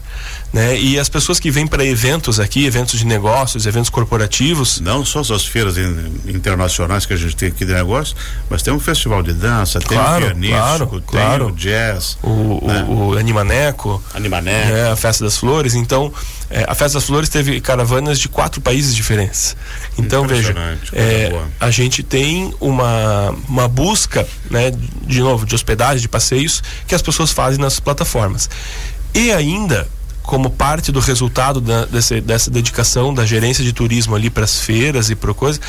né? 0.53 0.77
E 0.77 0.99
as 0.99 1.07
pessoas 1.07 1.39
que 1.39 1.49
vêm 1.49 1.65
para 1.65 1.85
eventos 1.85 2.39
aqui, 2.39 2.65
eventos 2.65 2.99
de 2.99 3.05
negócios, 3.05 3.65
eventos 3.65 3.89
corporativos. 3.89 4.81
Não 4.81 5.05
só 5.05 5.21
as 5.21 5.45
feiras 5.45 5.75
internacionais 6.25 7.05
que 7.05 7.13
a 7.13 7.17
gente 7.17 7.35
tem 7.35 7.49
aqui 7.49 7.65
de 7.65 7.73
negócio, 7.73 8.15
mas 8.49 8.61
tem 8.61 8.73
um 8.73 8.79
festival 8.79 9.23
de 9.23 9.33
dança, 9.33 9.79
claro, 9.79 10.25
tem 10.25 10.33
o 10.33 10.41
pianístico, 10.41 11.01
claro, 11.01 11.45
tem 11.45 11.53
o 11.53 11.55
jazz. 11.55 12.17
O, 12.21 12.67
né? 12.67 12.85
o, 12.87 13.09
o 13.09 13.17
Animaneco. 13.17 14.03
Animaneco. 14.13 14.73
Né? 14.73 14.91
A 14.91 14.95
Festa 14.95 15.23
das 15.23 15.37
Flores. 15.37 15.73
Então, 15.73 16.11
é, 16.49 16.65
a 16.67 16.75
Festa 16.75 16.97
das 16.97 17.07
Flores 17.07 17.29
teve 17.29 17.61
caravanas 17.61 18.19
de 18.19 18.27
quatro 18.27 18.59
países 18.59 18.93
diferentes. 18.93 19.55
Então, 19.97 20.27
veja, 20.27 20.53
é, 20.91 21.31
a 21.59 21.71
gente 21.71 22.03
tem 22.03 22.53
uma, 22.59 23.33
uma 23.47 23.67
busca, 23.69 24.27
né, 24.49 24.71
de 25.05 25.21
novo, 25.21 25.45
de 25.45 25.55
hospedagem, 25.55 25.90
de 25.99 26.07
passeios, 26.07 26.61
que 26.87 26.93
as 26.93 27.01
pessoas 27.01 27.31
fazem 27.31 27.59
nas 27.59 27.79
plataformas. 27.79 28.49
E 29.13 29.31
ainda 29.31 29.87
como 30.21 30.49
parte 30.49 30.91
do 30.91 30.99
resultado 30.99 31.59
da, 31.59 31.85
desse, 31.85 32.21
dessa 32.21 32.51
dedicação 32.51 33.13
da 33.13 33.25
gerência 33.25 33.63
de 33.63 33.73
turismo 33.73 34.15
ali 34.15 34.29
para 34.29 34.43
as 34.43 34.59
feiras 34.61 35.09
e 35.09 35.15
para 35.15 35.33
coisa, 35.33 35.59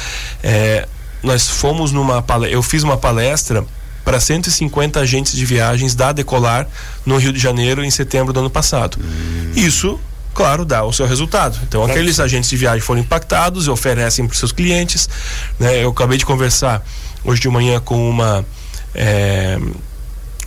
é, 0.42 0.86
nós 1.22 1.48
fomos 1.48 1.90
numa 1.90 2.24
eu 2.50 2.62
fiz 2.62 2.82
uma 2.82 2.96
palestra 2.96 3.64
para 4.04 4.20
150 4.20 5.00
agentes 5.00 5.32
de 5.32 5.44
viagens 5.44 5.94
da 5.94 6.12
Decolar 6.12 6.68
no 7.06 7.16
Rio 7.16 7.32
de 7.32 7.38
Janeiro 7.38 7.84
em 7.84 7.90
setembro 7.90 8.32
do 8.32 8.40
ano 8.40 8.50
passado. 8.50 8.98
Hum. 9.00 9.52
Isso 9.56 9.98
claro, 10.34 10.64
dá 10.64 10.84
o 10.84 10.92
seu 10.92 11.06
resultado. 11.06 11.58
Então, 11.62 11.84
aqueles 11.84 12.18
agentes 12.18 12.48
de 12.48 12.56
viagem 12.56 12.80
foram 12.80 13.00
impactados 13.00 13.66
e 13.66 13.70
oferecem 13.70 14.26
para 14.26 14.32
os 14.32 14.38
seus 14.38 14.52
clientes. 14.52 15.08
Né? 15.58 15.84
Eu 15.84 15.90
acabei 15.90 16.18
de 16.18 16.24
conversar 16.24 16.82
hoje 17.24 17.40
de 17.40 17.48
manhã 17.48 17.80
com 17.80 18.08
uma, 18.08 18.44
é, 18.94 19.58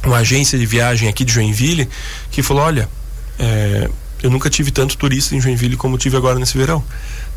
uma 0.05 0.17
agência 0.17 0.57
de 0.57 0.65
viagem 0.65 1.07
aqui 1.09 1.23
de 1.23 1.33
Joinville 1.33 1.89
que 2.31 2.41
falou: 2.41 2.63
olha, 2.63 2.89
é, 3.39 3.89
eu 4.21 4.29
nunca 4.29 4.49
tive 4.49 4.71
tanto 4.71 4.97
turista 4.97 5.35
em 5.35 5.41
Joinville 5.41 5.75
como 5.77 5.97
tive 5.97 6.17
agora 6.17 6.39
nesse 6.39 6.57
verão. 6.57 6.83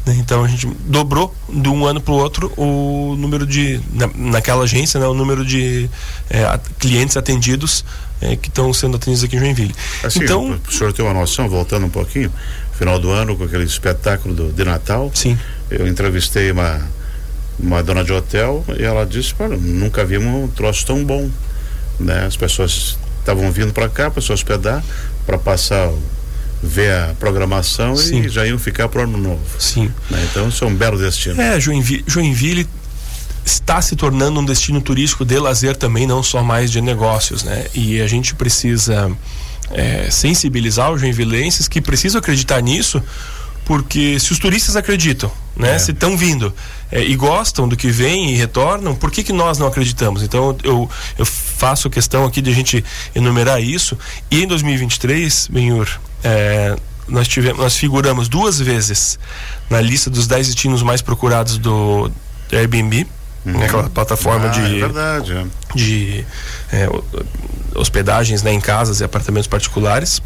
Né? 0.07 0.17
Então 0.19 0.45
a 0.45 0.49
gente 0.49 0.67
dobrou 0.87 1.35
de 1.49 1.69
um 1.69 1.85
ano 1.85 2.01
para 2.01 2.13
o 2.13 2.17
outro 2.17 2.53
o 2.57 3.15
número 3.19 3.47
de 3.47 3.81
na, 3.93 4.09
naquela 4.15 4.65
agência, 4.65 4.99
né, 4.99 5.07
o 5.07 5.15
número 5.15 5.45
de 5.45 5.89
é, 6.31 6.59
clientes 6.79 7.17
atendidos 7.17 7.85
é, 8.21 8.37
que 8.37 8.49
estão 8.49 8.73
sendo 8.73 8.97
atendidos 8.97 9.25
aqui 9.25 9.37
em 9.37 9.41
Joinville. 9.41 9.75
Assim, 10.03 10.23
então, 10.23 10.59
o 10.67 10.73
senhor 10.73 10.93
tem 10.93 11.05
uma 11.05 11.15
noção, 11.15 11.49
voltando 11.49 11.87
um 11.87 11.91
pouquinho, 11.91 12.33
final 12.73 12.99
do 12.99 13.11
ano 13.11 13.37
com 13.37 13.45
aquele 13.45 13.65
espetáculo 13.65 14.35
do, 14.35 14.53
de 14.53 14.65
Natal. 14.65 15.11
Sim. 15.15 15.39
Eu 15.71 15.87
entrevistei 15.87 16.51
uma 16.51 16.81
uma 17.59 17.83
dona 17.83 18.05
de 18.05 18.13
hotel 18.13 18.65
e 18.79 18.85
ela 18.85 19.05
disse, 19.05 19.35
nunca 19.61 20.05
vimos 20.05 20.33
um 20.33 20.47
troço 20.47 20.87
tão 20.87 21.05
bom, 21.05 21.29
né? 21.99 22.27
As 22.27 22.37
pessoas 22.37 22.99
estavam 23.21 23.51
vindo 23.51 23.73
para 23.73 23.89
cá 23.89 24.11
para 24.11 24.23
se 24.23 24.33
hospedar, 24.33 24.83
para 25.27 25.39
passar 25.39 25.91
ver 26.63 26.93
a 26.93 27.15
programação 27.19 27.95
Sim. 27.97 28.23
e 28.23 28.29
já 28.29 28.47
iam 28.47 28.59
ficar 28.59 28.89
para 28.89 29.01
o 29.01 29.05
ano 29.05 29.19
novo. 29.19 29.43
Sim. 29.59 29.93
Né? 30.11 30.27
Então 30.31 30.49
isso 30.49 30.65
é 30.65 30.67
um 30.67 30.75
belo 30.75 30.99
destino. 30.99 31.41
É, 31.41 31.61
Joinville, 31.61 32.05
Joinville 32.07 32.69
está 33.45 33.81
se 33.81 33.97
tornando 33.97 34.41
um 34.41 34.45
destino 34.45 34.81
turístico 34.81 35.25
de 35.25 35.39
lazer 35.39 35.77
também, 35.77 36.07
não 36.07 36.23
só 36.23 36.43
mais 36.43 36.71
de 36.71 36.81
negócios, 36.81 37.45
né? 37.45 37.67
E 37.75 38.01
a 38.01 38.07
gente 38.07 38.35
precisa 38.35 39.11
é, 39.71 40.11
sensibilizar 40.11 40.93
os 40.93 41.01
joinvilenses 41.01 41.69
que 41.69 41.81
precisam 41.81 42.19
acreditar 42.19 42.61
nisso, 42.61 43.03
porque 43.69 44.19
se 44.19 44.33
os 44.33 44.39
turistas 44.39 44.77
acreditam, 44.77 45.31
né? 45.55 45.75
É. 45.75 45.79
Se 45.79 45.91
estão 45.91 46.17
vindo 46.17 46.55
é, 46.91 47.03
e 47.03 47.15
gostam 47.15 47.69
do 47.69 47.77
que 47.77 47.91
vem 47.91 48.33
e 48.33 48.35
retornam, 48.35 48.95
por 48.95 49.11
que, 49.11 49.23
que 49.23 49.33
nós 49.33 49.59
não 49.59 49.67
acreditamos? 49.67 50.23
Então 50.23 50.57
eu, 50.65 50.89
eu 51.19 51.27
faço 51.27 51.91
questão 51.91 52.25
aqui 52.25 52.41
de 52.41 52.51
a 52.51 52.55
gente 52.55 52.83
enumerar 53.15 53.63
isso. 53.63 53.99
E 54.31 54.43
em 54.43 54.47
2023, 54.47 55.49
Benhur, 55.53 55.87
é, 56.25 56.77
nós 57.07 57.29
tivemos, 57.29 57.59
nós 57.59 57.77
figuramos 57.77 58.27
duas 58.27 58.59
vezes 58.59 59.19
na 59.69 59.83
lista 59.83 60.09
dos 60.09 60.27
10 60.27 60.47
destinos 60.47 60.83
mais 60.83 61.03
procurados 61.03 61.59
do, 61.59 62.11
Airbnb. 62.51 63.07
Uhum. 63.45 63.63
Aquela 63.63 63.91
plataforma 63.91 64.47
ah, 64.47 64.49
de, 64.49 64.61
é 64.61 64.81
verdade, 64.81 65.33
é. 65.33 65.45
de 65.75 66.27
é, 66.73 66.89
hospedagens 67.75 68.43
né, 68.43 68.51
em 68.51 68.61
casas 68.61 69.01
e 69.01 69.05
apartamentos 69.05 69.47
particulares. 69.47 70.23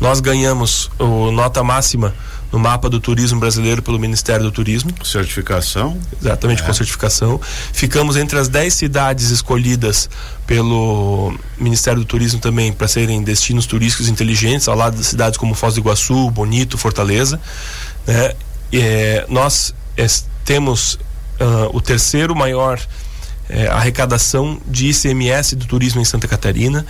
Nós 0.00 0.20
ganhamos 0.20 0.90
o 0.98 1.30
nota 1.30 1.62
máxima 1.62 2.14
no 2.54 2.58
mapa 2.58 2.88
do 2.88 3.00
turismo 3.00 3.40
brasileiro 3.40 3.82
pelo 3.82 3.98
Ministério 3.98 4.44
do 4.44 4.52
Turismo. 4.52 4.92
Certificação? 5.04 5.98
Exatamente, 6.20 6.62
é. 6.62 6.66
com 6.66 6.72
certificação. 6.72 7.40
Ficamos 7.72 8.16
entre 8.16 8.38
as 8.38 8.48
10 8.48 8.72
cidades 8.72 9.30
escolhidas 9.30 10.08
pelo 10.46 11.34
Ministério 11.58 12.00
do 12.00 12.04
Turismo 12.04 12.38
também 12.38 12.72
para 12.72 12.86
serem 12.86 13.22
destinos 13.24 13.66
turísticos 13.66 14.08
inteligentes, 14.08 14.68
ao 14.68 14.76
lado 14.76 14.96
de 14.96 15.04
cidades 15.04 15.36
como 15.36 15.52
Foz 15.52 15.74
do 15.74 15.80
Iguaçu, 15.80 16.30
Bonito, 16.30 16.78
Fortaleza. 16.78 17.40
Né? 18.06 18.34
É, 18.72 19.26
nós 19.28 19.74
é, 19.96 20.06
temos 20.44 20.94
uh, 21.40 21.70
o 21.72 21.80
terceiro 21.80 22.36
maior 22.36 22.80
é, 23.48 23.66
arrecadação 23.66 24.60
de 24.66 24.90
ICMS 24.90 25.56
do 25.56 25.66
turismo 25.66 26.00
em 26.00 26.04
Santa 26.04 26.28
Catarina. 26.28 26.86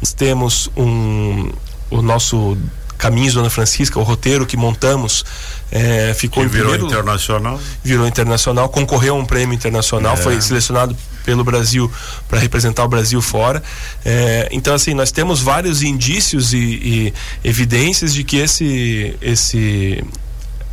Nós 0.00 0.12
temos 0.12 0.70
um, 0.76 1.52
o 1.94 2.02
nosso 2.02 2.56
Caminhos 2.98 3.34
Dona 3.34 3.50
Francisca, 3.50 3.98
o 3.98 4.02
roteiro 4.02 4.46
que 4.46 4.56
montamos, 4.56 5.24
é, 5.70 6.14
ficou 6.14 6.42
que 6.42 6.48
virou 6.48 6.70
primeiro, 6.70 6.86
internacional. 6.86 7.60
Virou 7.82 8.06
internacional, 8.06 8.68
concorreu 8.68 9.14
a 9.14 9.18
um 9.18 9.24
prêmio 9.24 9.54
internacional, 9.54 10.14
é. 10.14 10.16
foi 10.16 10.40
selecionado 10.40 10.96
pelo 11.24 11.42
Brasil 11.42 11.90
para 12.28 12.38
representar 12.38 12.84
o 12.84 12.88
Brasil 12.88 13.20
fora. 13.20 13.62
É, 14.04 14.48
então, 14.52 14.74
assim, 14.74 14.94
nós 14.94 15.10
temos 15.10 15.40
vários 15.40 15.82
indícios 15.82 16.52
e, 16.52 16.58
e 16.58 17.14
evidências 17.42 18.14
de 18.14 18.22
que 18.22 18.36
esse, 18.36 19.16
esse 19.20 20.04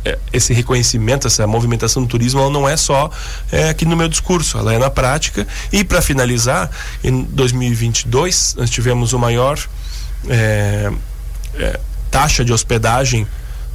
é, 0.04 0.18
esse 0.32 0.52
reconhecimento, 0.52 1.26
essa 1.26 1.46
movimentação 1.46 2.02
do 2.02 2.08
turismo, 2.08 2.40
ela 2.40 2.50
não 2.50 2.68
é 2.68 2.76
só 2.76 3.10
é, 3.50 3.68
aqui 3.68 3.84
no 3.84 3.96
meu 3.96 4.08
discurso, 4.08 4.58
ela 4.58 4.72
é 4.72 4.78
na 4.78 4.90
prática. 4.90 5.46
E 5.72 5.84
para 5.84 6.02
finalizar, 6.02 6.70
em 7.04 7.22
2022 7.22 8.56
nós 8.58 8.70
tivemos 8.70 9.12
o 9.12 9.18
maior 9.18 9.58
é, 10.28 10.90
é, 11.54 11.78
taxa 12.10 12.44
de 12.44 12.52
hospedagem, 12.52 13.26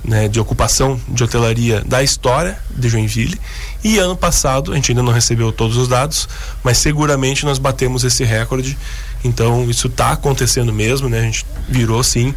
né, 0.04 0.28
de 0.28 0.40
ocupação 0.40 1.00
de 1.10 1.24
hotelaria 1.24 1.82
da 1.86 2.02
história 2.02 2.58
de 2.70 2.88
Joinville. 2.88 3.40
E 3.84 3.98
ano 3.98 4.16
passado, 4.16 4.72
a 4.72 4.76
gente 4.76 4.92
ainda 4.92 5.04
não 5.04 5.12
recebeu 5.12 5.52
todos 5.52 5.76
os 5.76 5.88
dados, 5.88 6.30
mas 6.64 6.78
seguramente 6.78 7.46
nós 7.46 7.58
batemos 7.58 8.04
esse 8.04 8.24
recorde. 8.24 8.78
Então, 9.24 9.70
isso 9.70 9.88
está 9.88 10.12
acontecendo 10.12 10.72
mesmo, 10.72 11.10
né? 11.10 11.20
A 11.20 11.24
gente 11.24 11.46
virou 11.68 12.04
sim 12.04 12.34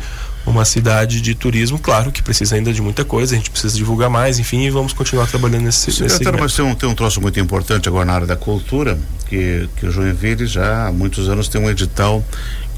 uma 0.47 0.65
cidade 0.65 1.21
de 1.21 1.35
turismo, 1.35 1.79
claro 1.79 2.11
que 2.11 2.23
precisa 2.23 2.57
ainda 2.57 2.73
de 2.73 2.81
muita 2.81 3.05
coisa, 3.05 3.35
a 3.35 3.39
gente 3.39 3.51
precisa 3.51 3.77
divulgar 3.77 4.09
mais, 4.09 4.39
enfim, 4.39 4.65
e 4.65 4.71
vamos 4.71 4.93
continuar 4.93 5.27
trabalhando 5.27 5.65
nesse, 5.65 5.93
Secretário, 5.93 6.33
nesse 6.33 6.41
mas 6.41 6.55
tem 6.55 6.65
um, 6.65 6.75
tem 6.75 6.89
um 6.89 6.95
troço 6.95 7.21
muito 7.21 7.39
importante 7.39 7.89
agora 7.89 8.07
na 8.07 8.15
área 8.15 8.27
da 8.27 8.37
cultura, 8.37 8.99
que, 9.29 9.69
que 9.77 9.87
o 9.87 9.91
Joinville 9.91 10.47
já 10.47 10.87
há 10.87 10.93
muitos 10.93 11.29
anos 11.29 11.47
tem 11.47 11.61
um 11.61 11.71
edital 11.71 12.25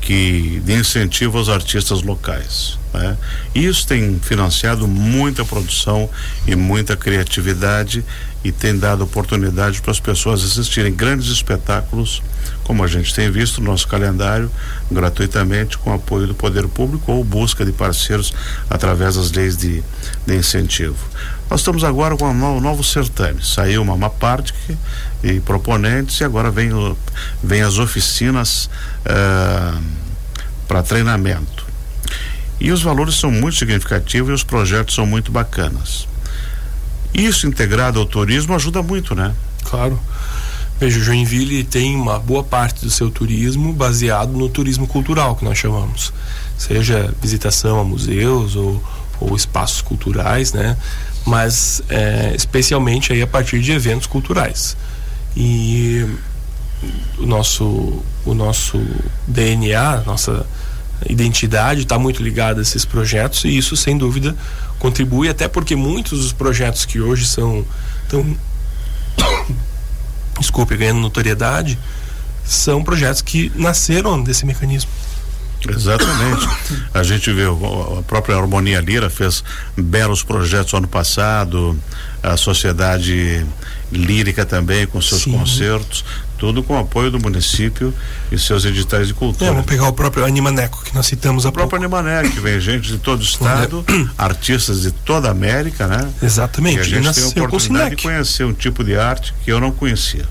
que 0.03 0.61
de 0.65 0.75
incentivo 0.75 1.39
aos 1.39 1.49
artistas 1.49 2.03
locais. 2.03 2.77
Né? 2.93 3.17
Isso 3.55 3.87
tem 3.87 4.19
financiado 4.21 4.87
muita 4.87 5.45
produção 5.45 6.11
e 6.47 6.55
muita 6.57 6.97
criatividade 6.97 8.05
e 8.45 8.51
tem 8.51 8.77
dado 8.77 9.05
oportunidade 9.05 9.81
para 9.81 9.93
as 9.93 10.01
pessoas 10.01 10.45
assistirem 10.45 10.93
grandes 10.93 11.29
espetáculos, 11.29 12.21
como 12.65 12.83
a 12.83 12.89
gente 12.89 13.15
tem 13.15 13.31
visto 13.31 13.61
no 13.61 13.71
nosso 13.71 13.87
calendário, 13.87 14.51
gratuitamente 14.91 15.79
com 15.79 15.93
apoio 15.93 16.27
do 16.27 16.35
poder 16.35 16.67
público 16.67 17.13
ou 17.13 17.23
busca 17.23 17.65
de 17.65 17.71
parceiros 17.71 18.35
através 18.69 19.15
das 19.15 19.31
leis 19.31 19.57
de, 19.57 19.83
de 20.27 20.37
incentivo. 20.37 20.99
Nós 21.53 21.61
estamos 21.61 21.85
agora 21.85 22.17
com 22.17 22.25
um 22.31 22.61
novo 22.63 22.83
certame. 22.83 23.45
Saiu 23.45 23.83
uma, 23.83 23.93
uma 23.93 24.09
parte 24.09 24.55
que, 24.55 24.79
e 25.23 25.39
proponentes 25.39 26.19
e 26.19 26.25
agora 26.25 26.51
vem, 26.51 26.71
vem 27.45 27.61
as 27.61 27.77
oficinas 27.77 28.71
uh, 29.05 29.79
para 30.67 30.83
treinamento. 30.83 31.67
E 32.59 32.73
os 32.73 32.81
valores 32.81 33.17
são 33.17 33.31
muito 33.31 33.59
significativos 33.59 34.31
e 34.31 34.33
os 34.33 34.43
projetos 34.43 34.95
são 34.95 35.05
muito 35.05 35.31
bacanas. 35.31 36.09
Isso 37.13 37.47
integrado 37.47 38.01
ao 38.01 38.07
turismo 38.07 38.55
ajuda 38.55 38.83
muito, 38.83 39.15
né? 39.15 39.35
Claro. 39.63 40.01
Veja, 40.81 41.01
Joinville 41.01 41.65
tem 41.65 41.95
uma 41.95 42.19
boa 42.19 42.43
parte 42.43 42.83
do 42.83 42.91
seu 42.91 43.11
turismo 43.11 43.75
baseado 43.75 44.33
no 44.33 44.49
turismo 44.49 44.87
cultural, 44.87 45.37
que 45.37 45.45
nós 45.45 45.59
chamamos. 45.59 46.15
Seja 46.57 47.15
visitação 47.21 47.79
a 47.79 47.85
museus 47.85 48.57
ou, 48.57 48.83
ou 49.21 49.37
espaços 49.37 49.83
culturais, 49.83 50.55
né? 50.55 50.79
Mas 51.25 51.83
é, 51.89 52.33
especialmente 52.35 53.13
aí 53.13 53.23
a 53.23 53.27
partir 53.27 53.61
de 53.61 53.73
eventos 53.73 54.07
culturais. 54.07 54.77
E 55.37 56.07
o 57.19 57.27
nosso, 57.27 58.03
o 58.25 58.35
nosso 58.35 58.81
DNA, 59.27 60.03
nossa 60.05 60.47
identidade 61.09 61.83
está 61.83 61.99
muito 61.99 62.23
ligada 62.23 62.61
a 62.61 62.63
esses 62.63 62.85
projetos 62.85 63.45
e 63.45 63.57
isso 63.57 63.77
sem 63.77 63.97
dúvida 63.99 64.37
contribui 64.79 65.29
até 65.29 65.49
porque 65.49 65.75
muitos 65.75 66.21
dos 66.21 66.33
projetos 66.33 66.85
que 66.85 67.01
hoje 67.01 67.27
são 67.27 67.65
tão 68.09 68.37
desculpe 70.39 70.77
ganhando 70.77 71.01
notoriedade 71.01 71.79
são 72.45 72.83
projetos 72.83 73.23
que 73.23 73.51
nasceram 73.57 74.23
desse 74.23 74.47
mecanismo 74.47 74.91
Exatamente. 75.71 76.49
A 76.93 77.03
gente 77.03 77.33
vê 77.33 77.45
a 77.45 78.03
própria 78.03 78.37
Harmonia 78.37 78.81
Lira 78.81 79.09
fez 79.09 79.45
belos 79.77 80.23
projetos 80.23 80.73
ano 80.75 80.89
passado, 80.89 81.79
a 82.23 82.37
Sociedade 82.37 83.45
Lírica 83.91 84.47
também 84.47 84.87
com 84.87 85.01
seus 85.01 85.23
Sim. 85.23 85.33
concertos, 85.33 86.05
tudo 86.39 86.63
com 86.63 86.79
apoio 86.79 87.11
do 87.11 87.21
município 87.21 87.95
e 88.31 88.39
seus 88.39 88.65
editais 88.65 89.07
de 89.07 89.15
cultura. 89.15 89.51
É, 89.51 89.53
vamos 89.53 89.67
pegar 89.67 89.87
o 89.89 89.93
próprio 89.93 90.25
Animaneco 90.25 90.83
que 90.83 90.95
nós 90.95 91.07
citamos 91.07 91.45
há 91.45 91.51
O 91.51 91.53
próprio 91.53 91.79
Animaneco, 91.79 92.31
que 92.31 92.41
vem 92.41 92.59
gente 92.59 92.89
de 92.89 92.99
todo 92.99 93.21
o 93.23 93.23
estado, 93.23 93.85
artistas 94.17 94.83
de 94.83 94.91
toda 94.91 95.29
a 95.29 95.31
América, 95.31 95.87
né? 95.87 96.09
Exatamente. 96.23 96.79
E 96.79 96.81
a 96.81 96.85
gente 96.85 97.11
e 97.11 97.33
tem 97.33 97.43
a 97.43 97.47
oportunidade 97.47 97.97
de 97.97 98.03
conhecer 98.03 98.45
um 98.45 98.53
tipo 98.53 98.83
de 98.83 98.97
arte 98.97 99.35
que 99.45 99.53
eu 99.53 99.61
não 99.61 99.71
conhecia. 99.71 100.25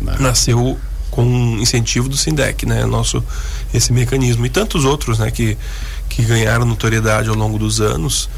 Né? 0.00 0.16
Nasceu 0.18 0.78
com 1.10 1.58
incentivo 1.58 2.08
do 2.08 2.16
Sindec, 2.16 2.66
né? 2.66 2.84
Nosso 2.86 3.24
esse 3.72 3.92
mecanismo 3.92 4.46
e 4.46 4.50
tantos 4.50 4.84
outros, 4.84 5.18
né? 5.18 5.30
Que 5.30 5.56
que 6.08 6.22
ganharam 6.24 6.64
notoriedade 6.64 7.28
ao 7.28 7.34
longo 7.34 7.58
dos 7.58 7.80
anos, 7.80 8.28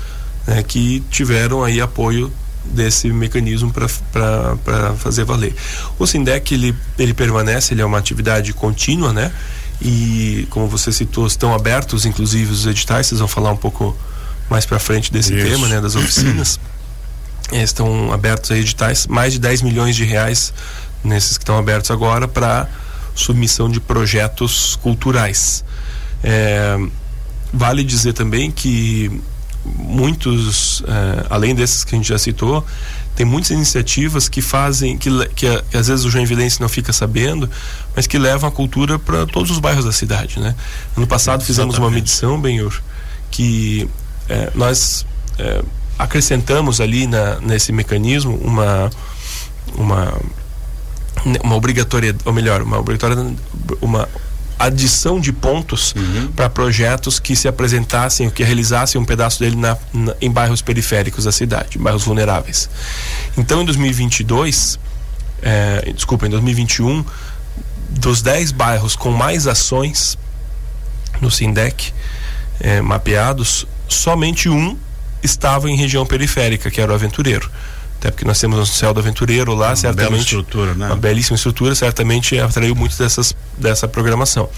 né? 0.46 0.62
Que 0.62 1.00
tiveram 1.10 1.62
aí 1.62 1.80
apoio 1.80 2.32
desse 2.64 3.08
mecanismo 3.08 3.72
para 3.72 4.94
fazer 4.98 5.24
valer. 5.24 5.54
O 5.98 6.06
Sindec 6.06 6.52
ele 6.52 6.74
ele 6.98 7.14
permanece, 7.14 7.74
ele 7.74 7.82
é 7.82 7.84
uma 7.84 7.98
atividade 7.98 8.52
contínua, 8.52 9.12
né? 9.12 9.32
E 9.80 10.46
como 10.50 10.68
você 10.68 10.92
citou, 10.92 11.26
estão 11.26 11.54
abertos 11.54 12.04
inclusive 12.04 12.52
os 12.52 12.66
editais, 12.66 13.06
vocês 13.06 13.18
vão 13.18 13.28
falar 13.28 13.52
um 13.52 13.56
pouco 13.56 13.96
mais 14.48 14.66
para 14.66 14.78
frente 14.78 15.12
desse 15.12 15.32
Isso. 15.32 15.48
tema, 15.48 15.68
né, 15.68 15.80
das 15.80 15.94
oficinas. 15.94 16.58
estão 17.52 18.12
abertos 18.12 18.50
aí 18.50 18.60
editais, 18.60 19.06
mais 19.06 19.32
de 19.32 19.38
10 19.38 19.62
milhões 19.62 19.96
de 19.96 20.04
reais 20.04 20.52
nesses 21.02 21.36
que 21.36 21.42
estão 21.42 21.58
abertos 21.58 21.90
agora 21.90 22.28
para 22.28 22.68
submissão 23.14 23.68
de 23.68 23.80
projetos 23.80 24.76
culturais. 24.76 25.64
É, 26.22 26.76
vale 27.52 27.82
dizer 27.82 28.12
também 28.12 28.50
que 28.50 29.10
muitos, 29.64 30.82
é, 30.86 31.26
além 31.28 31.54
desses 31.54 31.84
que 31.84 31.94
a 31.94 31.98
gente 31.98 32.08
já 32.08 32.18
citou, 32.18 32.64
tem 33.14 33.26
muitas 33.26 33.50
iniciativas 33.50 34.28
que 34.28 34.40
fazem, 34.40 34.96
que, 34.96 35.10
que, 35.34 35.62
que 35.62 35.76
às 35.76 35.88
vezes 35.88 36.04
o 36.04 36.10
joinvilense 36.10 36.60
não 36.60 36.68
fica 36.68 36.92
sabendo, 36.92 37.50
mas 37.94 38.06
que 38.06 38.18
levam 38.18 38.48
a 38.48 38.52
cultura 38.52 38.98
para 38.98 39.26
todos 39.26 39.50
os 39.50 39.58
bairros 39.58 39.84
da 39.84 39.92
cidade, 39.92 40.40
né? 40.40 40.54
Ano 40.96 41.06
passado 41.06 41.44
fizemos 41.44 41.74
Exatamente. 41.74 41.92
uma 41.92 41.94
medição, 41.94 42.40
Benhur, 42.40 42.80
que 43.30 43.88
é, 44.28 44.50
nós 44.54 45.04
é, 45.38 45.62
acrescentamos 45.98 46.80
ali 46.80 47.06
na, 47.06 47.40
nesse 47.40 47.72
mecanismo 47.72 48.36
uma 48.42 48.90
uma 49.76 50.18
uma 51.42 51.54
obrigatoriedade, 51.54 52.24
ou 52.24 52.32
melhor, 52.32 52.62
uma 52.62 52.78
obrigatória, 52.78 53.16
uma 53.80 54.08
adição 54.58 55.18
de 55.18 55.32
pontos 55.32 55.94
uhum. 55.96 56.32
para 56.32 56.50
projetos 56.50 57.18
que 57.18 57.34
se 57.34 57.48
apresentassem 57.48 58.26
ou 58.26 58.32
que 58.32 58.44
realizassem 58.44 59.00
um 59.00 59.04
pedaço 59.04 59.40
dele 59.40 59.56
na, 59.56 59.76
na, 59.92 60.14
em 60.20 60.30
bairros 60.30 60.60
periféricos 60.60 61.24
da 61.24 61.32
cidade, 61.32 61.78
bairros 61.78 62.04
vulneráveis. 62.04 62.68
Então, 63.38 63.62
em 63.62 63.64
2022, 63.64 64.78
é, 65.40 65.92
desculpa, 65.94 66.26
em 66.26 66.30
2021, 66.30 67.02
dos 67.88 68.20
10 68.20 68.52
bairros 68.52 68.94
com 68.94 69.10
mais 69.10 69.46
ações 69.46 70.18
no 71.22 71.30
Sindec 71.30 71.92
é, 72.60 72.82
mapeados, 72.82 73.66
somente 73.88 74.50
um 74.50 74.76
estava 75.22 75.70
em 75.70 75.76
região 75.76 76.04
periférica, 76.04 76.70
que 76.70 76.80
era 76.80 76.92
o 76.92 76.94
Aventureiro 76.94 77.50
até 78.00 78.10
porque 78.10 78.24
nós 78.24 78.40
temos 78.40 78.58
o 78.58 78.64
céu 78.64 78.94
do 78.94 79.00
aventureiro 79.00 79.54
lá, 79.54 79.68
uma 79.68 79.76
certamente. 79.76 80.08
Bela 80.08 80.22
estrutura, 80.22 80.74
né? 80.74 80.86
Uma 80.86 80.96
belíssima 80.96 81.36
estrutura, 81.36 81.74
certamente 81.74 82.38
atraiu 82.38 82.74
muito 82.74 82.96
dessas, 82.96 83.36
dessa 83.58 83.86
programação. 83.86 84.48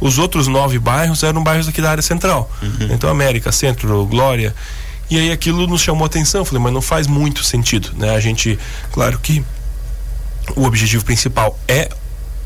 Os 0.00 0.16
outros 0.16 0.46
nove 0.46 0.78
bairros 0.78 1.22
eram 1.22 1.44
bairros 1.44 1.68
aqui 1.68 1.82
da 1.82 1.90
área 1.90 2.02
central. 2.02 2.50
Uhum. 2.62 2.88
Então, 2.90 3.10
América, 3.10 3.52
Centro, 3.52 4.06
Glória. 4.06 4.54
E 5.10 5.18
aí 5.18 5.30
aquilo 5.30 5.66
nos 5.66 5.82
chamou 5.82 6.06
atenção. 6.06 6.42
Falei, 6.42 6.62
mas 6.62 6.72
não 6.72 6.80
faz 6.80 7.06
muito 7.06 7.44
sentido, 7.44 7.90
né? 7.98 8.16
A 8.16 8.20
gente, 8.20 8.58
claro 8.90 9.18
que 9.18 9.44
o 10.56 10.64
objetivo 10.64 11.04
principal 11.04 11.58
é 11.68 11.90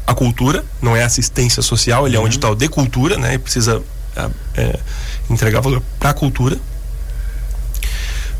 a 0.04 0.14
cultura, 0.14 0.64
não 0.82 0.96
é 0.96 1.04
assistência 1.04 1.62
social, 1.62 2.08
ele 2.08 2.16
uhum. 2.16 2.24
é 2.24 2.24
um 2.24 2.28
edital 2.28 2.56
de 2.56 2.68
cultura, 2.68 3.16
né? 3.16 3.34
E 3.34 3.38
precisa 3.38 3.80
é, 4.16 4.28
é 4.56 4.80
entregar 5.30 5.60
valor 5.60 5.80
para 6.00 6.10
a 6.10 6.14
cultura 6.14 6.58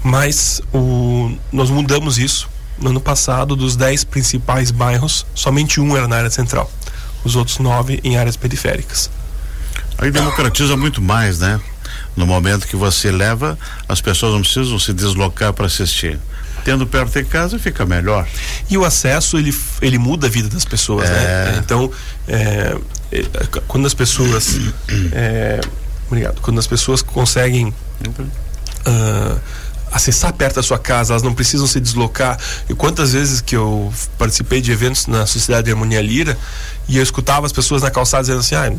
mas 0.03 0.61
o, 0.73 1.33
nós 1.53 1.71
mudamos 1.71 2.19
isso. 2.19 2.49
No 2.79 2.91
ano 2.91 3.01
passado, 3.01 3.55
dos 3.55 3.77
10 3.77 4.05
principais 4.05 4.71
bairros, 4.71 5.27
somente 5.35 5.81
um 5.81 5.97
era 5.97 6.09
na 6.09 6.17
área 6.17 6.31
central. 6.31 6.71
Os 7.23 7.37
outros 7.37 7.59
nove 7.59 8.01
em 8.03 8.17
áreas 8.17 8.37
periféricas. 8.37 9.11
Aí 9.99 10.11
democratiza 10.11 10.77
muito 10.77 11.03
mais, 11.03 11.41
né? 11.41 11.61
No 12.17 12.27
momento 12.27 12.67
que 12.67 12.77
você 12.77 13.11
leva, 13.11 13.59
as 13.87 14.01
pessoas 14.01 14.33
não 14.33 14.41
precisam 14.41 14.79
se 14.79 14.95
deslocar 14.95 15.53
para 15.53 15.67
assistir 15.67 16.19
tendo 16.65 16.87
perto 16.87 17.13
de 17.13 17.25
casa 17.25 17.59
fica 17.59 17.85
melhor. 17.87 18.27
E 18.69 18.77
o 18.77 18.85
acesso 18.85 19.39
ele, 19.39 19.55
ele 19.81 19.99
muda 19.99 20.27
a 20.27 20.31
vida 20.31 20.49
das 20.49 20.65
pessoas, 20.65 21.09
né? 21.09 21.17
é. 21.17 21.53
né? 21.53 21.61
Então, 21.65 21.91
é, 22.29 22.77
é, 23.13 23.25
quando 23.67 23.87
as 23.87 23.95
pessoas, 23.95 24.59
é, 25.13 25.61
obrigado, 26.07 26.41
quando 26.41 26.59
as 26.59 26.67
pessoas 26.67 27.03
conseguem 27.03 27.69
uh, 27.69 29.41
acessar 29.91 30.33
perto 30.33 30.57
da 30.57 30.63
sua 30.63 30.79
casa, 30.79 31.13
elas 31.13 31.23
não 31.23 31.35
precisam 31.35 31.67
se 31.67 31.81
deslocar. 31.81 32.39
E 32.69 32.75
quantas 32.75 33.13
vezes 33.13 33.41
que 33.41 33.57
eu 33.57 33.93
participei 34.17 34.61
de 34.61 34.71
eventos 34.73 35.07
na 35.07 35.27
Sociedade 35.27 35.67
de 35.67 35.73
Harmonia 35.73 36.01
Lira 36.01 36.37
e 36.89 36.97
eu 36.97 37.03
escutava 37.03 37.47
as 37.47 37.53
pessoas 37.53 37.83
na 37.83 37.91
calçada 37.91 38.23
dizendo 38.23 38.41
assim, 38.41 38.55
ah, 38.55 38.73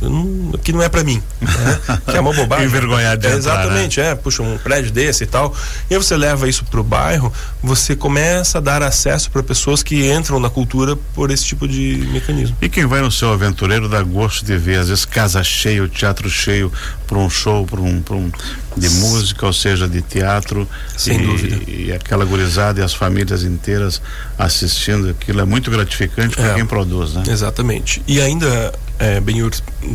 não, 0.00 0.52
aqui 0.54 0.72
não 0.72 0.82
é 0.82 0.88
para 0.88 1.04
mim, 1.04 1.22
né? 1.40 1.80
que 2.10 2.16
é 2.16 2.20
uma 2.20 2.32
bobagem. 2.34 2.66
Envergonhado 2.66 3.20
de 3.20 3.26
é, 3.26 3.36
Exatamente, 3.36 4.00
né? 4.00 4.10
é, 4.10 4.14
puxa 4.14 4.42
um 4.42 4.56
prédio 4.58 4.90
desse 4.90 5.24
e 5.24 5.26
tal. 5.26 5.54
E 5.90 5.94
aí 5.94 6.02
você 6.02 6.16
leva 6.16 6.48
isso 6.48 6.64
pro 6.64 6.82
bairro, 6.82 7.32
você 7.62 7.94
começa 7.94 8.58
a 8.58 8.60
dar 8.60 8.82
acesso 8.82 9.30
para 9.30 9.42
pessoas 9.42 9.82
que 9.82 10.10
entram 10.10 10.40
na 10.40 10.48
cultura 10.48 10.96
por 11.14 11.30
esse 11.30 11.44
tipo 11.44 11.68
de 11.68 12.08
mecanismo. 12.10 12.56
E 12.60 12.68
quem 12.68 12.86
vai 12.86 13.00
no 13.00 13.10
seu 13.10 13.32
aventureiro 13.32 13.88
dá 13.88 14.02
gosto 14.02 14.44
de 14.44 14.56
ver, 14.56 14.78
às 14.78 14.88
vezes 14.88 15.04
casa 15.04 15.42
cheia, 15.44 15.86
teatro 15.88 16.30
cheio, 16.30 16.72
para 17.06 17.18
um 17.18 17.28
show, 17.28 17.66
para 17.66 17.80
um, 17.80 18.02
um 18.10 18.30
de 18.76 18.90
música, 18.90 19.46
ou 19.46 19.52
seja, 19.52 19.88
de 19.88 20.02
teatro. 20.02 20.68
Sem 20.96 21.20
e, 21.20 21.26
dúvida. 21.26 21.70
E 21.70 21.92
aquela 21.92 22.24
gurizada 22.24 22.80
e 22.80 22.84
as 22.84 22.92
famílias 22.94 23.42
inteiras 23.42 24.02
assistindo 24.38 25.08
aquilo 25.08 25.40
é 25.40 25.44
muito 25.44 25.70
gratificante 25.70 26.36
para 26.36 26.52
é, 26.52 26.54
quem 26.54 26.66
produz, 26.66 27.14
né? 27.14 27.22
Exatamente. 27.28 28.02
E 28.06 28.20
ainda 28.20 28.72
é, 28.98 29.20
bem 29.20 29.42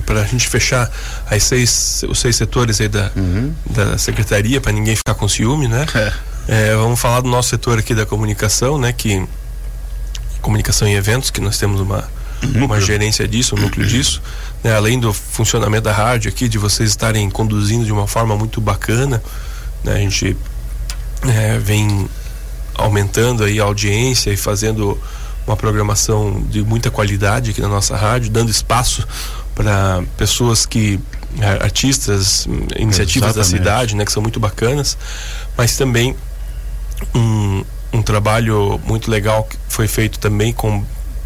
para 0.06 0.22
a 0.22 0.26
gente 0.26 0.48
fechar 0.48 0.90
as 1.30 1.44
seis, 1.44 2.04
os 2.08 2.20
seis 2.20 2.36
setores 2.36 2.80
aí 2.82 2.88
da, 2.88 3.12
uhum. 3.16 3.54
da 3.70 3.98
secretaria, 3.98 4.60
para 4.62 4.72
ninguém 4.72 4.96
ficar 4.96 5.14
com 5.14 5.28
ciúme, 5.28 5.68
né? 5.68 5.86
É. 5.96 6.14
É, 6.48 6.76
vamos 6.76 7.00
falar 7.00 7.22
do 7.22 7.30
nosso 7.30 7.50
setor 7.50 7.80
aqui 7.80 7.94
da 7.94 8.06
comunicação, 8.06 8.78
né? 8.78 8.92
Que 8.92 9.26
comunicação 10.42 10.88
e 10.88 10.96
eventos, 10.96 11.30
que 11.30 11.40
nós 11.40 11.58
temos 11.58 11.80
uma, 11.80 12.04
uma 12.56 12.82
gerência 12.82 13.28
disso, 13.28 13.56
um 13.56 13.60
núcleo 13.60 13.86
disso, 13.86 14.22
né? 14.64 14.76
além 14.76 15.00
do 15.00 15.14
funcionamento 15.14 15.84
da 15.84 15.94
rádio 15.94 16.30
aqui, 16.30 16.50
de 16.50 16.58
vocês 16.58 16.90
estarem 16.90 17.30
conduzindo 17.30 17.86
de 17.86 17.92
uma 17.92 18.08
forma 18.08 18.36
muito 18.36 18.60
bacana, 18.60 19.22
né? 19.84 19.94
a 19.94 20.00
gente 20.00 20.36
é, 21.24 21.58
vem 21.60 22.10
aumentando 22.74 23.44
aí 23.44 23.60
a 23.60 23.64
audiência 23.64 24.32
e 24.32 24.38
fazendo 24.38 25.00
uma 25.46 25.58
programação 25.58 26.42
de 26.50 26.64
muita 26.64 26.92
qualidade 26.92 27.52
aqui 27.52 27.62
na 27.62 27.68
nossa 27.68 27.96
rádio, 27.96 28.30
dando 28.30 28.50
espaço 28.50 29.08
para 29.56 30.04
pessoas 30.18 30.66
que 30.66 31.00
é, 31.40 31.64
artistas, 31.64 32.48
iniciativas 32.76 33.32
Exatamente. 33.32 33.36
da 33.36 33.44
cidade, 33.44 33.96
né, 33.96 34.06
que 34.06 34.12
são 34.12 34.22
muito 34.22 34.40
bacanas, 34.40 34.98
mas 35.58 35.76
também 35.78 36.16
um, 37.16 37.64
um 37.94 38.02
trabalho 38.02 38.80
muito 38.86 39.10
legal 39.10 39.44
que 39.44 39.58
foi 39.68 39.88
feito 39.88 40.20
também 40.20 40.54
com 40.54 40.84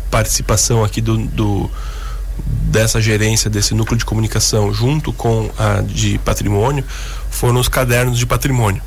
participação 0.10 0.84
aqui 0.84 1.01
do, 1.01 1.17
do 1.17 1.69
dessa 2.38 3.01
gerência 3.01 3.49
desse 3.49 3.73
núcleo 3.73 3.97
de 3.97 4.06
comunicação 4.06 4.73
junto 4.73 5.13
com 5.13 5.49
a 5.58 5.82
de 5.82 6.17
patrimônio 6.19 6.84
foram 7.30 7.60
os 7.60 7.69
cadernos 7.69 8.19
de 8.19 8.25
patrimônio 8.25 8.82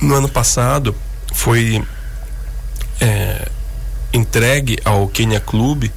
no 0.00 0.14
ano 0.14 0.28
passado 0.28 0.94
foi 1.32 1.82
é, 3.00 3.48
entregue 4.12 4.78
ao 4.84 5.08
Kenya 5.08 5.40
Clube 5.40 5.92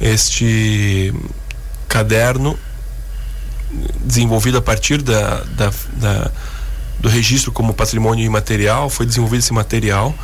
este 0.00 1.12
caderno 1.88 2.58
desenvolvido 4.04 4.58
a 4.58 4.62
partir 4.62 5.02
da, 5.02 5.42
da, 5.42 5.72
da 5.94 6.30
do 6.98 7.08
registro 7.08 7.52
como 7.52 7.74
patrimônio 7.74 8.24
imaterial, 8.24 8.88
foi 8.88 9.06
desenvolvido 9.06 9.40
esse 9.40 9.52
material 9.52 10.14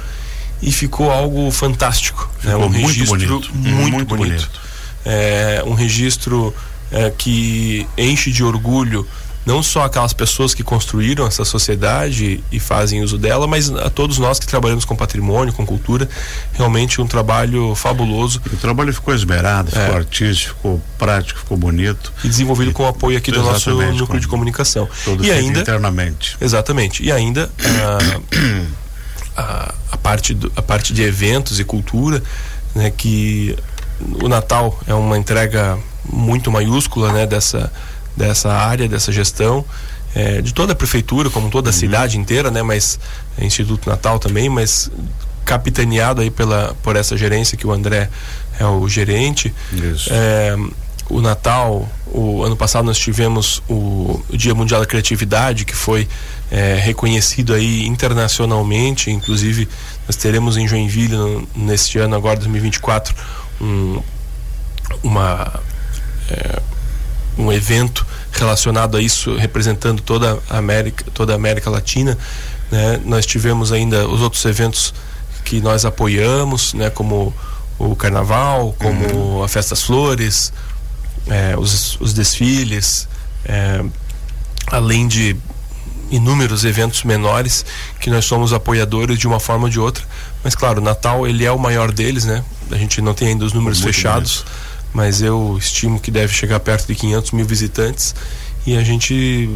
e 0.62 0.72
ficou 0.72 1.10
algo 1.10 1.50
fantástico. 1.50 2.30
Né? 2.42 2.52
Ficou 2.52 2.58
né? 2.58 2.64
Um 2.64 2.68
muito 2.70 2.86
registro 2.86 3.18
bonito. 3.18 3.54
muito, 3.54 3.92
muito 3.92 4.04
bonito. 4.06 4.30
bonito. 4.30 4.60
É, 5.04 5.62
um 5.66 5.74
registro 5.74 6.54
é, 6.90 7.10
que 7.10 7.86
enche 7.98 8.30
de 8.30 8.42
orgulho 8.42 9.06
não 9.44 9.62
só 9.62 9.84
aquelas 9.84 10.12
pessoas 10.12 10.54
que 10.54 10.62
construíram 10.62 11.26
essa 11.26 11.44
sociedade 11.44 12.42
e 12.50 12.60
fazem 12.60 13.02
uso 13.02 13.18
dela, 13.18 13.46
mas 13.46 13.70
a 13.70 13.90
todos 13.90 14.18
nós 14.18 14.38
que 14.38 14.46
trabalhamos 14.46 14.84
com 14.84 14.94
patrimônio, 14.94 15.52
com 15.52 15.66
cultura, 15.66 16.08
realmente 16.52 17.00
um 17.00 17.06
trabalho 17.06 17.74
fabuloso. 17.74 18.40
O 18.52 18.56
trabalho 18.56 18.92
ficou 18.92 19.14
esmerado, 19.14 19.70
ficou 19.70 19.94
é. 19.94 19.96
artístico, 19.96 20.54
ficou 20.54 20.82
prático, 20.96 21.40
ficou 21.40 21.56
bonito. 21.56 22.12
E 22.22 22.28
desenvolvido 22.28 22.70
e, 22.70 22.74
com 22.74 22.84
o 22.84 22.86
apoio 22.86 23.18
aqui 23.18 23.32
do 23.32 23.42
nosso 23.42 23.70
núcleo 23.70 24.20
de 24.20 24.28
comunicação. 24.28 24.88
Todo 25.04 25.24
e 25.24 25.30
ainda 25.30 25.60
internamente. 25.60 26.36
Exatamente. 26.40 27.02
E 27.02 27.10
ainda 27.10 27.50
a, 29.34 29.42
a, 29.42 29.74
a, 29.90 29.96
parte 29.96 30.34
do, 30.34 30.52
a 30.54 30.62
parte 30.62 30.92
de 30.92 31.02
eventos 31.02 31.58
e 31.58 31.64
cultura, 31.64 32.22
né, 32.74 32.90
que 32.90 33.56
o 34.22 34.28
Natal 34.28 34.78
é 34.86 34.94
uma 34.94 35.18
entrega 35.18 35.78
muito 36.04 36.50
maiúscula, 36.50 37.12
né, 37.12 37.26
dessa 37.26 37.72
dessa 38.16 38.52
área, 38.52 38.88
dessa 38.88 39.10
gestão, 39.12 39.64
é, 40.14 40.42
de 40.42 40.52
toda 40.52 40.72
a 40.72 40.76
prefeitura, 40.76 41.30
como 41.30 41.50
toda 41.50 41.70
a 41.70 41.72
uhum. 41.72 41.78
cidade 41.78 42.18
inteira, 42.18 42.50
né? 42.50 42.62
Mas 42.62 42.98
é 43.38 43.44
Instituto 43.44 43.88
Natal 43.88 44.18
também, 44.18 44.48
mas 44.48 44.90
capitaneado 45.44 46.20
aí 46.20 46.30
pela 46.30 46.74
por 46.82 46.96
essa 46.96 47.16
gerência 47.16 47.56
que 47.56 47.66
o 47.66 47.72
André 47.72 48.08
é 48.58 48.66
o 48.66 48.88
gerente. 48.88 49.52
Isso. 49.72 50.08
É, 50.12 50.56
o 51.08 51.20
Natal, 51.20 51.88
o 52.06 52.42
ano 52.42 52.56
passado 52.56 52.84
nós 52.84 52.98
tivemos 52.98 53.62
o, 53.68 54.22
Dia 54.30 54.54
Mundial 54.54 54.80
da 54.80 54.86
Criatividade, 54.86 55.64
que 55.64 55.74
foi 55.74 56.08
é, 56.50 56.76
reconhecido 56.76 57.52
aí 57.52 57.86
internacionalmente, 57.86 59.10
inclusive 59.10 59.68
nós 60.06 60.16
teremos 60.16 60.56
em 60.56 60.66
Joinville 60.66 61.16
no, 61.16 61.48
neste 61.54 61.98
ano 61.98 62.16
agora 62.16 62.38
2024 62.38 63.14
um, 63.60 64.00
uma 65.02 65.60
é, 66.30 66.62
um 67.36 67.52
evento 67.52 68.06
relacionado 68.32 68.96
a 68.96 69.02
isso, 69.02 69.36
representando 69.36 70.02
toda 70.02 70.38
a 70.48 70.58
América, 70.58 71.04
toda 71.12 71.32
a 71.32 71.36
América 71.36 71.70
Latina. 71.70 72.16
Né? 72.70 73.00
Nós 73.04 73.26
tivemos 73.26 73.72
ainda 73.72 74.06
os 74.06 74.20
outros 74.20 74.44
eventos 74.44 74.94
que 75.44 75.60
nós 75.60 75.84
apoiamos, 75.84 76.74
né? 76.74 76.90
como 76.90 77.34
o 77.78 77.96
Carnaval, 77.96 78.74
como 78.78 79.06
uhum. 79.06 79.42
a 79.42 79.48
Festa 79.48 79.70
das 79.74 79.82
Flores, 79.82 80.52
é, 81.26 81.56
os, 81.56 81.98
os 82.00 82.12
desfiles, 82.12 83.08
é, 83.44 83.82
além 84.66 85.08
de 85.08 85.36
inúmeros 86.10 86.64
eventos 86.64 87.04
menores 87.04 87.64
que 87.98 88.10
nós 88.10 88.26
somos 88.26 88.52
apoiadores 88.52 89.18
de 89.18 89.26
uma 89.26 89.40
forma 89.40 89.64
ou 89.64 89.70
de 89.70 89.80
outra. 89.80 90.04
Mas 90.44 90.54
claro, 90.54 90.80
Natal 90.80 91.26
ele 91.26 91.44
é 91.44 91.50
o 91.50 91.58
maior 91.58 91.90
deles, 91.90 92.24
né? 92.24 92.44
A 92.70 92.76
gente 92.76 93.00
não 93.00 93.14
tem 93.14 93.28
ainda 93.28 93.44
os 93.44 93.54
números 93.54 93.80
fechados. 93.80 94.44
Bonito 94.44 94.61
mas 94.92 95.22
eu 95.22 95.56
estimo 95.58 95.98
que 96.00 96.10
deve 96.10 96.32
chegar 96.32 96.60
perto 96.60 96.86
de 96.86 96.94
500 96.94 97.30
mil 97.32 97.46
visitantes 97.46 98.14
e 98.66 98.76
a 98.76 98.82
gente 98.82 99.50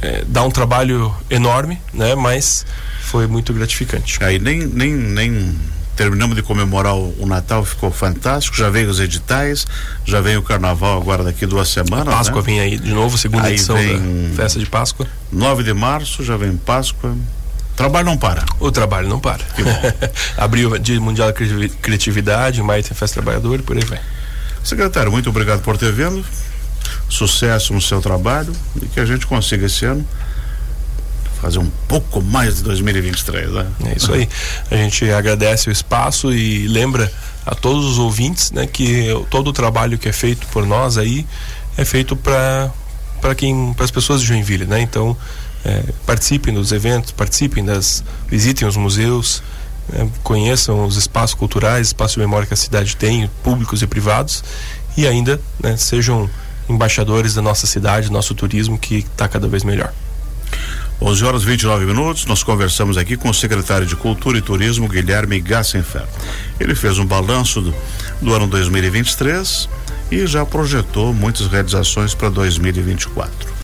é, 0.00 0.24
dá 0.26 0.42
um 0.42 0.50
trabalho 0.50 1.14
enorme, 1.30 1.80
né? 1.92 2.14
Mas 2.14 2.66
foi 3.00 3.26
muito 3.26 3.52
gratificante. 3.52 4.22
Aí 4.22 4.38
nem, 4.38 4.58
nem, 4.66 4.92
nem 4.92 5.58
terminamos 5.96 6.36
de 6.36 6.42
comemorar 6.42 6.94
o, 6.94 7.14
o, 7.18 7.26
Natal, 7.26 7.64
ficou 7.64 7.90
fantástico. 7.90 8.56
Já 8.56 8.68
veio 8.68 8.90
os 8.90 9.00
editais, 9.00 9.66
já 10.04 10.20
vem 10.20 10.36
o 10.36 10.42
Carnaval 10.42 11.00
agora 11.00 11.22
daqui 11.22 11.46
duas 11.46 11.68
semanas. 11.68 12.08
A 12.12 12.16
Páscoa 12.18 12.40
né? 12.40 12.42
vem 12.42 12.60
aí 12.60 12.78
de 12.78 12.92
novo, 12.92 13.16
segunda 13.16 13.46
aí 13.46 13.54
edição 13.54 13.76
da 13.76 14.34
festa 14.36 14.58
de 14.58 14.66
Páscoa. 14.66 15.06
9 15.30 15.62
de 15.62 15.72
março 15.72 16.22
já 16.22 16.36
vem 16.36 16.56
Páscoa. 16.56 17.16
Trabalho 17.76 18.06
não 18.06 18.18
para. 18.18 18.44
O 18.60 18.70
trabalho 18.70 19.08
não 19.08 19.18
para. 19.18 19.42
Abriu 20.36 20.78
Dia 20.78 21.00
Mundial 21.00 21.32
da 21.32 21.34
Criatividade, 21.80 22.62
maio 22.62 22.82
tem 22.82 22.94
Festa 22.94 23.14
Trabalhador 23.14 23.60
e 23.60 23.62
por 23.62 23.76
aí 23.76 23.84
vai. 23.84 24.00
Secretário, 24.62 25.10
muito 25.10 25.28
obrigado 25.28 25.60
por 25.62 25.76
ter 25.76 25.92
vindo. 25.92 26.24
Sucesso 27.08 27.72
no 27.72 27.80
seu 27.80 28.00
trabalho 28.00 28.52
e 28.80 28.86
que 28.86 29.00
a 29.00 29.04
gente 29.04 29.26
consiga 29.26 29.66
esse 29.66 29.84
ano 29.84 30.06
fazer 31.40 31.58
um 31.58 31.70
pouco 31.88 32.22
mais 32.22 32.56
de 32.56 32.62
2023, 32.62 33.50
né? 33.50 33.66
É 33.86 33.96
isso 33.96 34.12
aí. 34.12 34.28
A 34.70 34.76
gente 34.76 35.10
agradece 35.10 35.68
o 35.68 35.72
espaço 35.72 36.32
e 36.32 36.68
lembra 36.68 37.12
a 37.44 37.52
todos 37.54 37.84
os 37.84 37.98
ouvintes, 37.98 38.52
né, 38.52 38.66
que 38.66 39.08
todo 39.28 39.48
o 39.48 39.52
trabalho 39.52 39.98
que 39.98 40.08
é 40.08 40.12
feito 40.12 40.46
por 40.46 40.64
nós 40.64 40.96
aí 40.96 41.26
é 41.76 41.84
feito 41.84 42.14
para 42.14 42.70
para 43.20 43.34
quem 43.34 43.72
para 43.74 43.84
as 43.84 43.90
pessoas 43.90 44.20
de 44.20 44.26
Joinville, 44.26 44.66
né? 44.66 44.80
Então, 44.80 45.16
é, 45.64 45.82
participem 46.06 46.52
dos 46.54 46.72
eventos, 46.72 47.12
participem 47.12 47.64
das 47.64 48.04
visitem 48.28 48.66
os 48.66 48.76
museus, 48.76 49.42
né, 49.92 50.08
conheçam 50.22 50.84
os 50.84 50.96
espaços 50.96 51.34
culturais, 51.34 51.88
espaços 51.88 52.14
de 52.14 52.20
memória 52.20 52.46
que 52.46 52.54
a 52.54 52.56
cidade 52.56 52.96
tem, 52.96 53.30
públicos 53.42 53.82
e 53.82 53.86
privados, 53.86 54.42
e 54.96 55.06
ainda 55.06 55.40
né, 55.62 55.76
sejam 55.76 56.28
embaixadores 56.68 57.34
da 57.34 57.42
nossa 57.42 57.66
cidade, 57.66 58.10
nosso 58.10 58.34
turismo 58.34 58.78
que 58.78 58.98
está 58.98 59.28
cada 59.28 59.46
vez 59.46 59.64
melhor. 59.64 59.92
11 61.00 61.24
horas 61.24 61.42
29 61.42 61.84
minutos, 61.84 62.26
nós 62.26 62.44
conversamos 62.44 62.96
aqui 62.96 63.16
com 63.16 63.28
o 63.28 63.34
secretário 63.34 63.86
de 63.86 63.96
Cultura 63.96 64.38
e 64.38 64.40
Turismo, 64.40 64.88
Guilherme 64.88 65.40
Gassenfer. 65.40 66.04
Ele 66.60 66.76
fez 66.76 66.98
um 66.98 67.04
balanço 67.04 67.60
do, 67.60 67.74
do 68.20 68.32
ano 68.32 68.46
2023 68.46 69.68
e 70.12 70.26
já 70.26 70.46
projetou 70.46 71.12
muitas 71.12 71.48
realizações 71.48 72.14
para 72.14 72.28
2024. 72.28 73.51